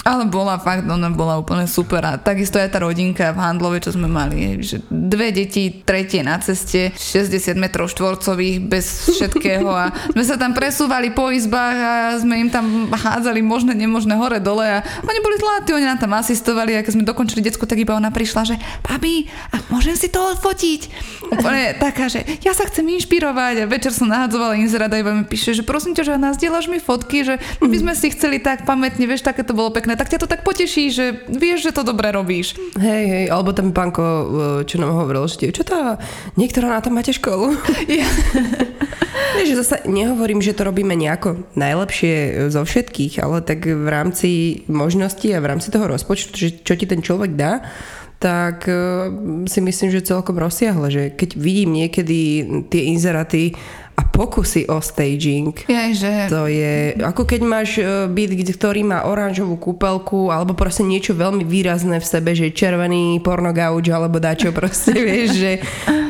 [0.00, 3.92] Ale bola fakt, ona bola úplne super a takisto aj tá rodinka v Handlove, čo
[3.92, 8.84] sme mali, že dve deti, tretie na ceste, 60 metrov štvorcových bez
[9.20, 14.16] všetkého a sme sa tam presúvali po izbách a sme im tam hádzali možné, nemožné
[14.16, 17.68] hore dole a oni boli zlatí, oni nám tam asistovali a keď sme dokončili decku,
[17.68, 20.80] tak iba ona prišla, že babi, a môžem si to odfotiť?
[21.28, 25.28] Úplne taká, že ja sa chcem inšpirovať a večer som nahadzovala inzerát a iba mi
[25.28, 28.64] píše, že prosím ťa, že nás dielaš mi fotky, že my sme si chceli tak
[28.64, 31.84] pamätne, vieš, také to bolo pekné, tak ťa to tak poteší, že vieš, že to
[31.84, 32.56] dobre robíš.
[32.80, 34.24] Hej, hej, alebo tam pánko, e,
[34.64, 36.00] čo nám hovoril, že čo tá,
[36.40, 37.52] niektorá na tom máte školu.
[37.90, 38.06] Ja.
[39.10, 43.88] Vieš, že zase nehovorím, že to robíme nejako najlepšie e, zo všetkých, ale tak v
[43.88, 44.28] rámci
[44.70, 47.64] možností a v rámci toho rozpočtu, čo ti ten človek dá,
[48.20, 48.76] tak e,
[49.48, 52.18] si myslím, že celkom rozsiahle, že keď vidím niekedy
[52.68, 53.56] tie inzeraty
[53.96, 55.56] a pokusy o staging.
[55.64, 56.12] Je, že...
[56.28, 61.48] To je, ako keď máš e, byt, ktorý má oranžovú kúpelku alebo proste niečo veľmi
[61.48, 65.52] výrazné v sebe, že červený pornogauč alebo dačo proste, vieš, že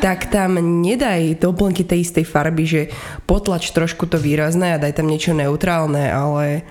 [0.02, 2.82] tak tam nedaj doplnky tej istej farby, že
[3.22, 6.66] potlač trošku to výrazné a daj tam niečo neutrálne, ale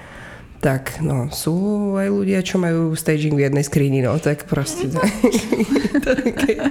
[0.60, 4.91] tak no, sú aj ľudia, čo majú staging v jednej skrini, no tak proste
[6.04, 6.12] to,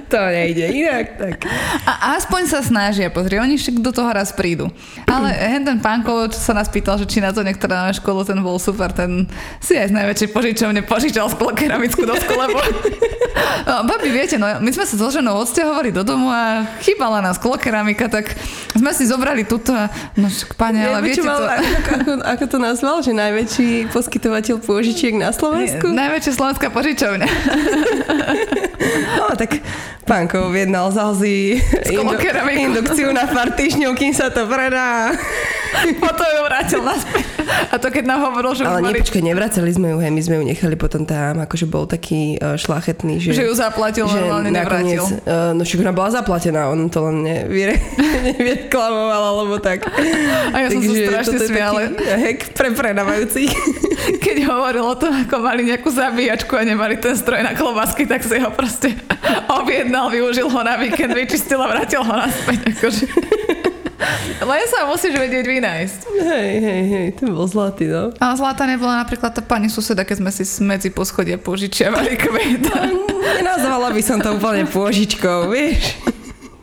[0.05, 1.17] to nejde inak.
[1.17, 1.49] Tak.
[1.89, 4.69] A aspoň sa snažia, pozri, oni však do toho raz prídu.
[5.09, 8.21] Ale hen ten pánko, čo sa nás pýtal, že či na to niektorá na školu,
[8.21, 9.25] ten bol super, ten
[9.57, 12.61] si aj z najväčšej požičovne požičal sklo keramickú dosku, lebo
[13.69, 17.41] no, babi, viete, no, my sme sa so ženou odsťahovali do domu a chýbala nás
[17.41, 18.37] keramika, tak
[18.77, 21.33] sme si zobrali túto a no však pane, ale viete to...
[21.33, 25.87] Ako, ako to nazval, že najväčší poskytovateľ pôžičiek na Slovensku?
[25.87, 27.29] Najväčšia slovenská požičovňa.
[29.23, 29.63] no tak
[30.03, 31.37] pánko objednal z Alzy
[31.93, 35.13] indu- indukciu na pár týždňov, kým sa to predá.
[36.03, 37.29] Potom ju vrátil naspäť.
[37.69, 38.97] A to keď nám hovoril, že Ale mali...
[38.97, 42.57] nepočkaj, nevracali sme ju, hej, my sme ju nechali potom tam, akože bol taký uh,
[42.57, 43.33] šlachetný, že...
[43.33, 45.01] Že ju zaplatil, že normálne nevrátil.
[45.25, 47.77] Uh, no však ona bola zaplatená, on to len nevie,
[48.33, 49.85] nevyreklamoval, alebo tak.
[50.53, 51.81] A ja som sa strašne smiala.
[51.97, 53.49] Hek pre predávajúcich.
[54.25, 58.23] Keď hovoril o tom, ako mali nejakú zabíjačku a nemali ten stroj na klobásky, tak
[58.25, 58.95] si ho proste
[59.59, 62.59] objednal, využil ho na víkend, vyčistil a vrátil ho naspäť.
[62.75, 63.05] Akože.
[64.39, 65.99] Len sa musíš vedieť vynájsť.
[66.23, 68.15] Hej, hej, hej, to bol zlatý, no.
[68.15, 72.87] A zlatá nebola napríklad tá pani suseda, keď sme si medzi poschodia požičiavali kveta.
[73.43, 75.99] Nenazvala by som to úplne pôžičkou, vieš.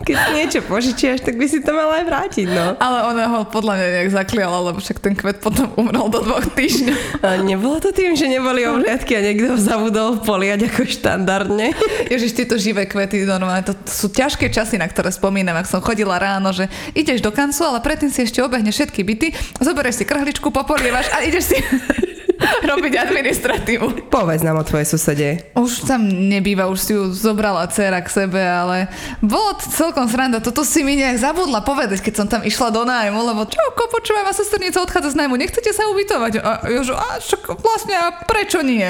[0.06, 2.78] Keď niečo požičiaš, tak by si to mal aj vrátiť, no.
[2.78, 6.46] Ale ona ho podľa mňa nejak zakliala, lebo však ten kvet potom umrel do dvoch
[6.54, 6.98] týždňov.
[7.26, 11.74] A nebolo to tým, že neboli ohliadky a niekto ho zabudol poliať ako štandardne?
[12.12, 16.22] Ježiš, tieto živé kvety, normálne, to sú ťažké časy, na ktoré spomínam, ak som chodila
[16.22, 20.54] ráno, že ideš do kancu, ale predtým si ešte obehneš všetky byty, zoberieš si krhličku,
[20.54, 21.58] popolievaš a ideš si
[22.72, 24.11] robiť administratívu.
[24.11, 25.28] Povedz nám o tvojej susede.
[25.56, 30.42] Už tam nebýva, už si ju zobrala dcera k sebe, ale bolo to celkom sranda.
[30.42, 33.61] Toto si mi nejak zabudla povedať, keď som tam išla do nájmu, lebo čo,
[33.96, 36.32] počúvam, a sesternica odchádza z nájmu, nechcete sa ubytovať?
[36.44, 38.87] A ja, že, a čo, vlastne, a prečo nie?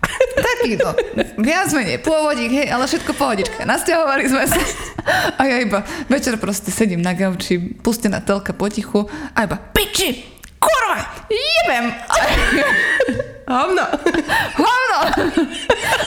[0.48, 0.96] Takýto.
[1.38, 3.68] Viac menej, pôvodík, hej, ale všetko pohodička.
[3.68, 4.60] Nasťahovali sme sa.
[5.40, 10.96] A ja iba večer proste sedím na gauči, pustená telka potichu a iba piči, kurva,
[11.28, 11.94] jebem.
[13.48, 13.84] Hovno.
[14.54, 14.98] Hovno.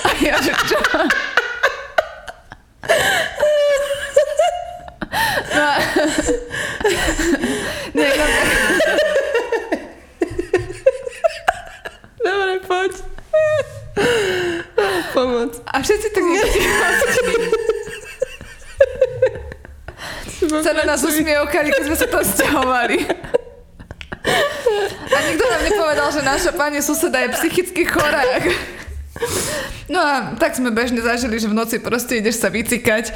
[0.03, 0.79] A ja, že čo?
[5.53, 5.69] No,
[7.93, 8.25] nie, no,
[12.23, 12.93] Dobre, poď.
[15.13, 15.51] Pomoc.
[15.69, 16.23] a všetci tak
[20.63, 22.97] sa na nás usmievkali, keď sme sa tam stiahovali.
[25.63, 28.19] Nám nepovedal, že naša pani suseda je psychicky chorá.
[29.87, 33.15] No a tak sme bežne zažili, že v noci proste ideš sa vycikať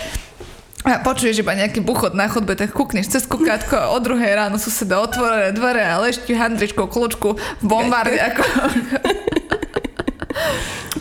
[0.88, 4.56] a počuješ iba nejaký buchod na chodbe, tak kúkneš cez kukátko a o druhej ráno
[4.56, 8.16] suseda otvorené dvere a lešti handričkou kľúčku v bombarde.
[8.16, 8.44] Ako...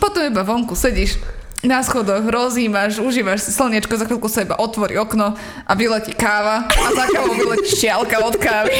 [0.03, 1.15] Potom iba vonku sedíš
[1.63, 6.67] na schodoch, rozímaš, užívaš si slniečko, za chvíľku sa iba otvorí okno a vyletí káva
[6.67, 8.75] a za kávou vyletí šialka od kávy.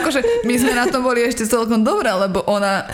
[0.00, 2.88] Akože my sme na tom boli ešte celkom dobré, lebo ona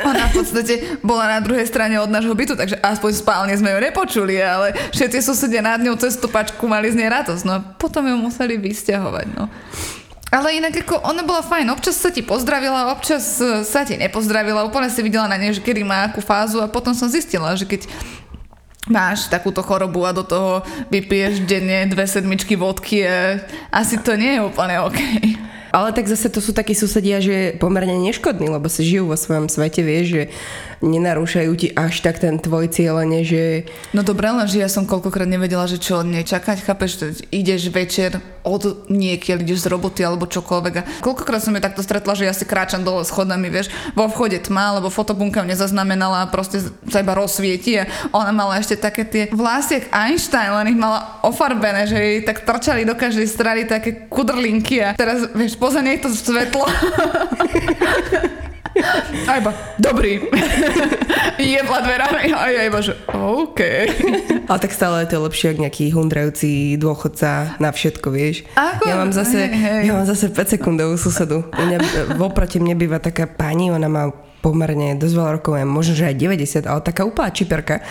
[0.00, 3.78] Ona v podstate bola na druhej strane od nášho bytu, takže aspoň spálne sme ju
[3.82, 7.42] nepočuli, ale všetci susedia nad ňou cez tú pačku mali z nej radosť.
[7.42, 9.26] No potom ju museli vysťahovať.
[9.34, 9.50] No.
[10.30, 14.62] Ale inak ako ona bola fajn, občas sa ti pozdravila, občas e, sa ti nepozdravila,
[14.62, 17.66] úplne si videla na nej, že kedy má akú fázu a potom som zistila, že
[17.66, 17.90] keď
[18.86, 23.42] máš takúto chorobu a do toho vypiješ denne dve sedmičky vodky, e,
[23.74, 25.00] asi to nie je úplne OK.
[25.70, 29.46] Ale tak zase to sú takí susedia, že pomerne neškodní, lebo si žijú vo svojom
[29.46, 30.22] svete, vieš, že
[30.82, 33.68] nenarúšajú ti až tak ten tvoj cieľene, že...
[33.94, 38.88] No dobre, len že ja som koľkokrát nevedela, že čo nečakať, chápeš, ideš večer od
[38.88, 42.44] niekiaľ, ideš z roboty alebo čokoľvek a koľkokrát som je takto stretla, že ja si
[42.44, 47.80] kráčam dole schodami, vieš, vo vchode tma, lebo fotobunka nezaznamenala a proste sa iba rozsvieti
[47.80, 52.44] a ona mala ešte také tie vlasy, Einstein, len ich mala ofarbené, že jej tak
[52.44, 56.64] trčali do každej strany také kudrlinky a teraz, vieš, poza to svetlo.
[59.26, 60.20] A iba, dobrý.
[61.40, 63.60] Jedla dverami a ja iba, že OK.
[64.44, 68.44] Ale tak stále je to lepšie, ako nejaký hundrajúci dôchodca na všetko, vieš.
[68.54, 68.84] Ako?
[68.84, 69.80] Ja mám zase, Hej, hej.
[69.88, 71.46] ja mám zase 5 sekundovú susedu.
[71.48, 71.78] U mňa,
[72.18, 76.64] voproti mne býva taká pani, ona má pomerne dosť veľa rokov, možno, že aj 90,
[76.64, 77.84] ale taká úplná čiperka,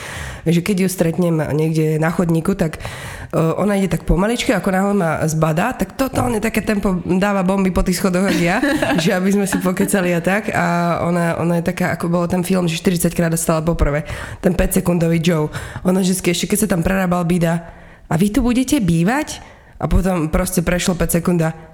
[0.44, 4.94] že keď ju stretnem niekde na chodníku, tak uh, ona ide tak pomaličky, ako náhle
[4.98, 8.58] ma zbadá, tak totálne také tempo dáva bomby po tých schodoch, ako ja,
[9.04, 10.50] že aby sme si pokecali a tak.
[10.52, 14.10] A ona, ona je taká, ako bol ten film, že 40 krát dostala poprvé.
[14.42, 15.54] Ten 5 sekundový Joe.
[15.86, 17.80] Ona vždy ešte, keď sa tam prerábal, bída,
[18.10, 19.38] a vy tu budete bývať?
[19.80, 21.69] A potom proste prešlo 5 sekunda.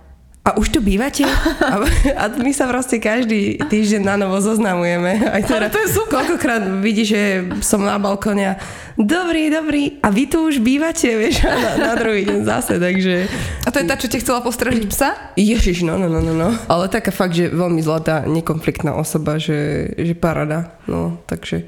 [0.46, 1.26] A už tu bývate?
[1.26, 1.82] A,
[2.22, 5.26] a my sa proste každý týždeň na novo zoznamujeme.
[5.26, 6.22] Aj teda, to je super.
[6.22, 8.62] Koľkokrát vidí, že som na balkóne a
[8.94, 13.26] dobrý, dobrý, a vy tu už bývate, vieš, a na, na druhý deň zase, takže...
[13.66, 15.34] A to je tá, čo ti chcela postražiť psa?
[15.34, 16.54] Ježiš, no, no, no, no, no.
[16.70, 20.78] Ale taká fakt, že veľmi zlatá, nekonfliktná osoba, že, že parada.
[20.86, 21.66] No, takže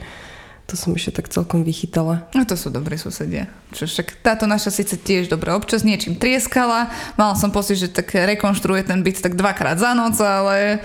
[0.68, 2.28] to som ešte tak celkom vychytala.
[2.36, 3.48] No to sú dobrí susedia.
[3.72, 6.92] Čo však táto naša síce tiež dobre občas niečím trieskala.
[7.16, 10.84] Mala som pocit, že tak rekonštruuje ten byt tak dvakrát za noc, ale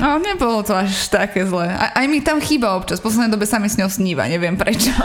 [0.00, 1.68] no, nebolo to až také zlé.
[1.76, 3.04] A, aj mi tam chýba občas.
[3.04, 4.96] V poslednej dobe sa mi s ňou sníva, neviem prečo.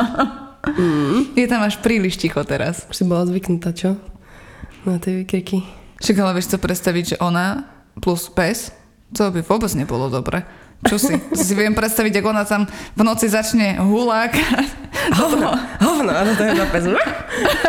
[0.63, 1.36] Mm.
[1.36, 2.88] Je tam až príliš ticho teraz.
[2.95, 3.99] Si bola zvyknutá, čo?
[4.88, 5.67] Na tie vykriky.
[5.99, 7.67] Však ale vieš co predstaviť, že ona
[7.99, 8.71] plus pes,
[9.11, 10.47] to by vôbec nebolo dobre.
[10.84, 11.15] Čo si?
[11.36, 14.34] Si viem predstaviť, ako ona tam v noci začne hulák.
[15.19, 15.51] Hovno,
[15.84, 16.88] hovno, a to je na pes.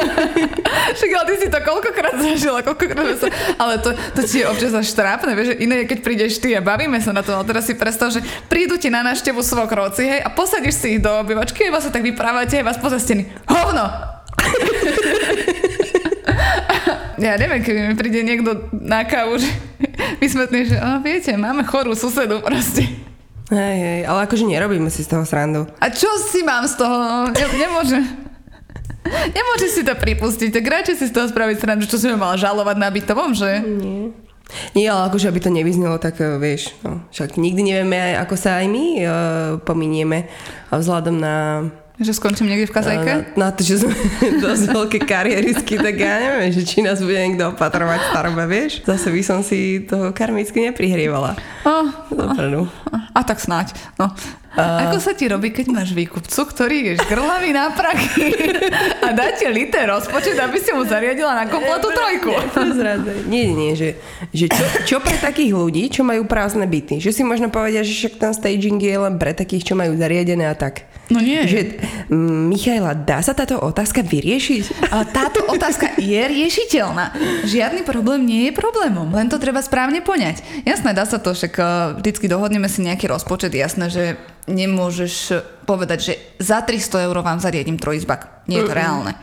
[0.96, 3.26] Však ale ty si to koľkokrát zažila, koľkokrát sa...
[3.58, 6.62] Ale to, to ti je občas až trápne, vieš, iné je, keď prídeš ty a
[6.62, 10.20] bavíme sa na to, ale teraz si predstav, že prídu ti na návštevu svokroci, hej,
[10.22, 13.26] a posadíš si ich do obývačky, iba sa tak vyprávate, vás poza steny.
[13.50, 13.84] Hovno!
[17.18, 19.50] ja neviem, keby mi príde niekto na kávu, že
[20.22, 22.86] vysvetný, že oh, viete, máme chorú susedu proste.
[23.52, 25.68] Hej, hej, ale akože nerobíme si z toho srandu.
[25.76, 27.28] A čo si mám z toho?
[27.28, 28.02] Ne, nemôžem.
[29.04, 32.40] Nemôžeš si to pripustiť, tak radšej si z toho spraviť srandu, čo si ma mala
[32.40, 33.60] žalovať na bytovom, že?
[33.60, 34.24] Nie.
[34.76, 38.60] Nie, ale akože aby to nevyznelo, tak eh, vieš, no, však nikdy nevieme, ako sa
[38.60, 39.08] aj my uh,
[39.64, 40.28] pominieme
[40.68, 43.10] a vzhľadom na Že skončím niekde v kazajke?
[43.38, 43.94] Na, na to, že sme
[44.42, 48.82] dosť veľké kariéristky, tak ja neviem, že či nás bude niekto opatrovať starobe, vieš?
[48.82, 51.38] Zase by som si toho karmicky neprihrievala.
[51.62, 52.66] Oh, Dopredu.
[52.90, 53.78] a tak snáď.
[53.94, 54.10] No.
[54.54, 58.30] A- Ako sa ti robí, keď máš výkupcu, ktorý je žgrlavý na prachy
[58.98, 62.30] a dá ti liter rozpočet, aby si mu zariadila na kompletú trojku?
[63.26, 63.98] Nie, nie, že,
[64.30, 66.98] že čo, čo pre takých ľudí, čo majú prázdne byty?
[66.98, 70.46] Že si možno povedia, že však ten staging je len pre takých, čo majú zariadené
[70.46, 70.86] a tak.
[71.12, 71.44] No nie.
[71.44, 71.60] Že,
[72.48, 74.88] Michaela, dá sa táto otázka vyriešiť?
[74.88, 77.12] Ale táto otázka je riešiteľná.
[77.44, 80.64] Žiadny problém nie je problémom, len to treba správne poňať.
[80.64, 81.66] Jasné, dá sa to, však eh,
[82.00, 84.04] vždycky dohodneme si nejaký rozpočet, jasné, že
[84.44, 88.44] nemôžeš povedať, že za 300 eur vám zariadím trojizbak.
[88.44, 89.16] Nie je to reálne.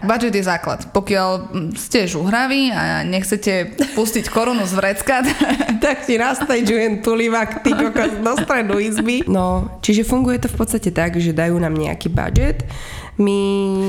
[0.00, 0.88] Budget je základ.
[0.96, 5.20] Pokiaľ mm, ste žuhraví a nechcete pustiť korunu z vrecka,
[5.84, 9.20] tak ti nastajdžujem tulivak, ty kokos, do stredu izby.
[9.28, 12.64] No, čiže funguje to v podstate tak, že dajú nám nejaký budget,
[13.18, 13.38] my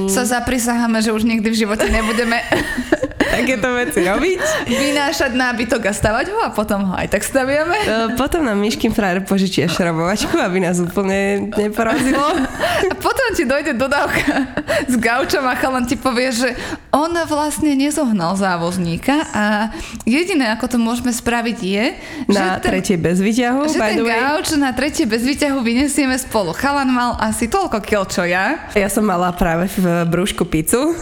[0.09, 2.41] sa zaprisaháme, že už nikdy v živote nebudeme
[3.39, 4.39] takéto veci robiť.
[4.65, 7.77] vynášať nábytok a stavať ho a potom ho aj tak staviame.
[7.77, 12.25] E, Potom nám Myškin frajer požičia šrobovačku, aby nás úplne neporazilo.
[12.89, 14.49] A potom ti dojde dodávka
[14.89, 16.49] s gaučom a chalan ti povie, že
[16.89, 19.69] on vlastne nezohnal závozníka a
[20.03, 21.86] jediné, ako to môžeme spraviť je,
[22.25, 26.49] Na že ten, tretie bez výťahu, že ten gauč na tretie bez výťahu vyniesieme spolu.
[26.57, 28.57] Chalan mal asi toľko kil, čo ja.
[28.73, 30.95] Ja som mala práve v brúšku pizzu.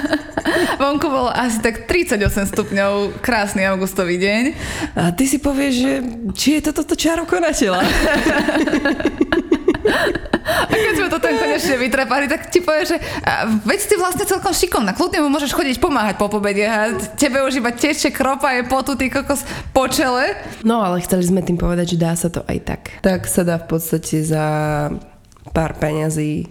[0.80, 4.42] Vonku bolo asi tak 38 stupňov, krásny augustový deň.
[4.96, 5.92] A ty si povieš, že
[6.32, 7.84] či je to toto čaro konateľa?
[10.42, 14.24] A keď sme to ten konečne vytrepali, tak ti povie, že a, veď si vlastne
[14.26, 18.50] celkom šikovná, kľudne mu môžeš chodiť pomáhať po pobede a tebe už iba teče kropa
[18.58, 20.34] je potu, ty kokos po čele.
[20.66, 22.82] No ale chceli sme tým povedať, že dá sa to aj tak.
[23.06, 24.44] Tak sa dá v podstate za
[25.50, 26.50] pár peňazí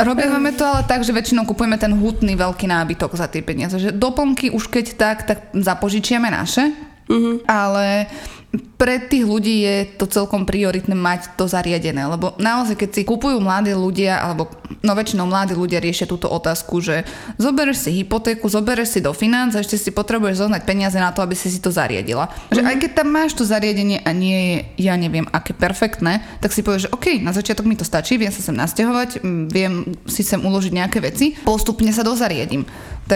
[0.00, 3.76] Robíme to ale tak, že väčšinou kupujeme ten hutný veľký nábytok za tie peniaze.
[3.76, 6.72] Že doplnky už keď tak, tak zapožičiame naše,
[7.08, 7.44] uh-huh.
[7.44, 8.08] ale
[8.50, 13.38] pre tých ľudí je to celkom prioritné mať to zariadené, lebo naozaj, keď si kupujú
[13.38, 14.50] mladí ľudia, alebo
[14.82, 17.06] no väčšinou mladí ľudia riešia túto otázku, že
[17.38, 21.22] zoberieš si hypotéku, zoberieš si do financ a ešte si potrebuješ zohnať peniaze na to,
[21.22, 22.26] aby si si to zariadila.
[22.26, 22.54] Mm-hmm.
[22.56, 24.56] Že aj keď tam máš to zariadenie a nie je,
[24.88, 28.34] ja neviem, aké perfektné, tak si povieš, že OK, na začiatok mi to stačí, viem
[28.34, 29.22] sa sem nasťahovať,
[29.52, 32.66] viem si sem uložiť nejaké veci, postupne sa dozariadím.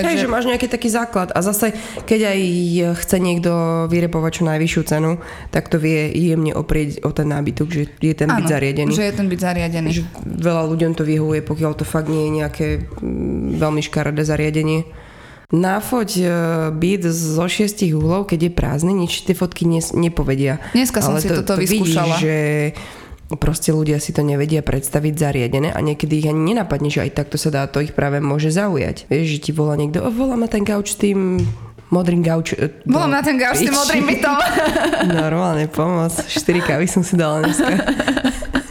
[0.03, 0.27] Takže...
[0.27, 1.77] Že máš nejaký taký základ a zase,
[2.09, 2.41] keď aj
[3.05, 3.53] chce niekto
[3.87, 5.23] vyrepovať čo najvyššiu cenu,
[5.55, 8.91] tak to vie jemne oprieť o ten nábytok, že je ten byt zariadený.
[8.91, 9.89] že je ten byt zariadený.
[9.95, 14.89] Že veľa ľuďom to vyhovuje, pokiaľ to fakt nie je nejaké mm, veľmi škaredé zariadenie.
[15.55, 16.25] Náfoť e,
[16.75, 20.59] byt zo šiestich uhlov, keď je prázdny, nič tie fotky nepovedia.
[20.75, 22.17] Dneska som Ale si to, toto to vyskúšala.
[22.17, 22.37] Vidíš, že
[23.41, 27.37] proste ľudia si to nevedia predstaviť zariadené a niekedy ich ani nenapadne, že aj takto
[27.41, 29.09] sa dá, to ich práve môže zaujať.
[29.09, 31.41] Vieš, že ti volá niekto, o, volá ma ten gauč s tým
[31.89, 32.59] modrým gauč.
[32.59, 34.37] E, Volám na ten gauč s tým modrým bytom.
[35.23, 36.13] Normálne pomoc.
[36.27, 37.71] 4 kávy som si dala dneska.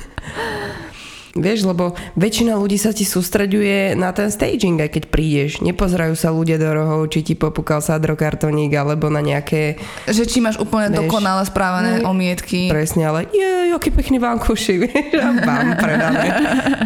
[1.33, 5.65] Vieš, lebo väčšina ľudí sa ti sústreďuje na ten staging, aj keď prídeš.
[5.65, 9.81] Nepozerajú sa ľudia do rohov, či ti popukal sadrokartoník, alebo na nejaké...
[10.05, 12.69] Že či máš úplne vieš, dokonale správané no, omietky.
[12.69, 16.25] Presne, ale je, aký pekný vankuši, vieš, a vám predané.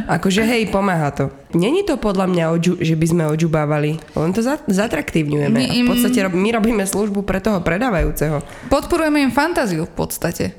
[0.08, 1.28] Akože hej, pomáha to.
[1.52, 4.40] Není to podľa mňa, odžu, že by sme odžubávali, len to
[4.72, 5.60] zatraktívňujeme.
[5.60, 5.92] My im...
[5.92, 8.40] V podstate my robíme službu pre toho predávajúceho.
[8.72, 10.56] Podporujeme im fantáziu v podstate.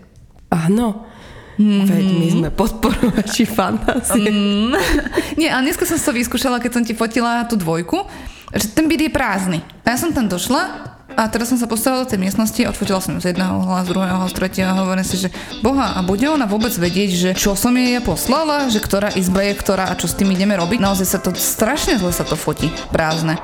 [0.52, 1.08] Áno.
[1.58, 1.90] Mm-hmm.
[1.90, 4.30] Veď my sme podporovači fantázie.
[4.30, 4.78] Mm.
[5.40, 8.06] Nie, ale dneska som to vyskúšala, keď som ti fotila tú dvojku,
[8.54, 9.58] že ten byt je prázdny.
[9.82, 13.18] A ja som tam došla a teraz som sa postavila do tej miestnosti, odfotila som
[13.18, 15.34] z jedného uhla, z druhého, z tretieho a hovorím si, že
[15.66, 19.42] boha, a bude ona vôbec vedieť, že čo som jej ja poslala, že ktorá izba
[19.42, 20.78] je ktorá a čo s tým ideme robiť.
[20.78, 23.34] Naozaj sa to strašne zle sa to fotí, prázdne.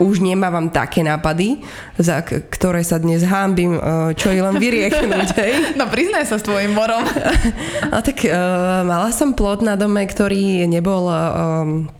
[0.00, 1.60] Už nemávam také nápady,
[2.00, 3.80] za ktoré sa dnes hámbim, e,
[4.16, 5.28] čo je len vyrieknúť.
[5.44, 5.52] Hej?
[5.76, 7.04] No priznaj sa s tvojim morom.
[7.94, 11.90] A tak uh, mala som plot na dome, ktorý nebol um,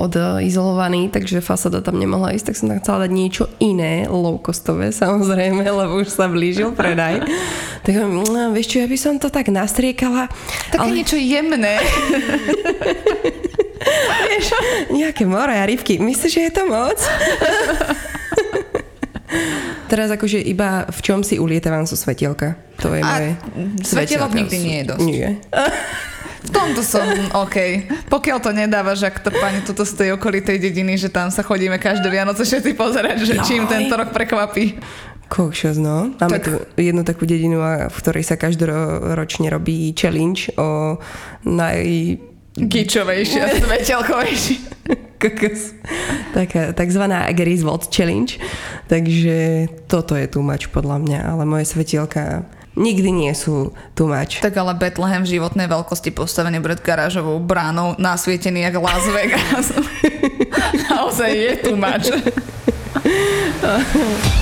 [0.00, 5.64] odizolovaný, takže fasada tam nemohla ísť, tak som tam chcela dať niečo iné, low-costové samozrejme,
[5.84, 7.20] lebo už sa blížil predaj.
[7.84, 8.24] Tak no,
[8.56, 10.32] vieš čo, ja by som to tak nastriekala.
[10.72, 10.96] Také ale...
[10.96, 11.76] niečo jemné.
[13.80, 14.46] Vieš,
[14.92, 15.96] nejaké more a rybky.
[15.96, 16.98] Myslíš, že je to moc?
[19.90, 22.54] Teraz akože iba v čom si ulietavam sú svetielka.
[22.82, 23.30] To je moje...
[23.82, 25.02] Svetielok nikdy nie je dosť.
[25.06, 25.28] Nie.
[26.40, 27.04] V tomto som
[27.36, 27.84] OK.
[28.08, 31.76] Pokiaľ to nedávaš, ak to pani tuto z tej okolitej dediny, že tam sa chodíme
[31.76, 34.78] každé Vianoce všetci pozerať, že čím tento rok prekvapí.
[35.30, 36.10] Kokšos, no.
[36.18, 36.46] Máme tak...
[36.48, 40.98] tu jednu takú dedinu, v ktorej sa každoročne robí challenge o
[41.46, 41.86] naj
[42.58, 44.58] Gičovejšia, svetelkovejšia.
[45.20, 45.76] Kokos.
[46.32, 48.40] Taká takzvaná Griswold Challenge.
[48.88, 54.40] Takže toto je mač podľa mňa, ale moje svetielka nikdy nie sú tu mač.
[54.40, 59.76] Tak ale Bethlehem v životnej veľkosti postavený pred garážovou bránou, nasvietený jak Las Vegas.
[60.90, 62.08] Naozaj je tu mač.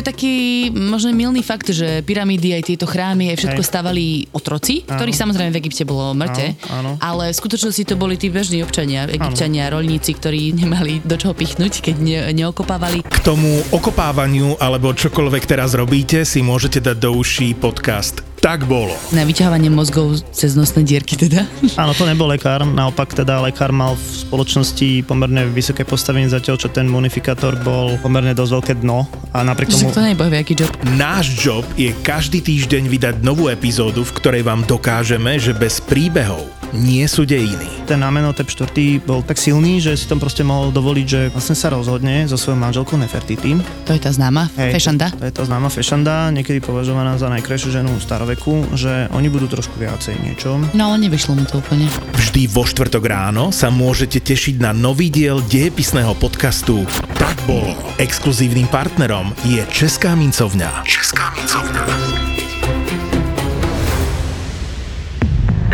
[0.00, 0.34] je taký
[0.72, 3.68] možno milný fakt, že pyramídy aj tieto chrámy aj všetko Hej.
[3.68, 4.96] stavali otroci, áno.
[4.96, 6.90] ktorých samozrejme v Egypte bolo mŕte, áno, áno.
[7.04, 9.78] ale v skutočnosti to boli tí bežní občania, egyptiania, áno.
[9.78, 13.04] rolníci, ktorí nemali do čoho pichnúť, keď ne, neokopávali.
[13.04, 18.96] K tomu okopávaniu alebo čokoľvek teraz robíte si môžete dať do uší podcast tak bolo.
[19.12, 21.44] Na vyťahovanie mozgov cez nosné dierky teda?
[21.76, 26.72] Áno, to nebol lekár, naopak teda lekár mal v spoločnosti pomerne vysoké postavenie zatiaľ, čo
[26.72, 29.04] ten munifikátor bol pomerne dosť veľké dno
[29.36, 29.92] a napriek tomu...
[29.92, 30.72] to nebol aký job.
[30.96, 36.59] Náš job je každý týždeň vydať novú epizódu, v ktorej vám dokážeme, že bez príbehov
[36.74, 37.86] nie sú dejiny.
[37.86, 41.72] Ten Amenhotep IV bol tak silný, že si tom proste mohol dovoliť, že vlastne sa
[41.74, 43.58] rozhodne so svojou manželkou Nefertiti.
[43.86, 45.10] To je tá známa Hej, fešanda.
[45.10, 49.50] To, to je tá známa fešanda, niekedy považovaná za najkrajšiu ženu staroveku, že oni budú
[49.50, 50.58] trošku viacej niečo.
[50.76, 51.90] No ale nevyšlo mu to úplne.
[52.14, 56.86] Vždy vo štvrtok ráno sa môžete tešiť na nový diel dejepisného podcastu
[57.18, 57.74] Tak bolo.
[57.98, 60.86] Exkluzívnym partnerom je Česká mincovňa.
[60.86, 61.82] Česká mincovňa.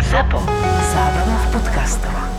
[0.07, 0.56] ZAPO.
[1.87, 2.36] 19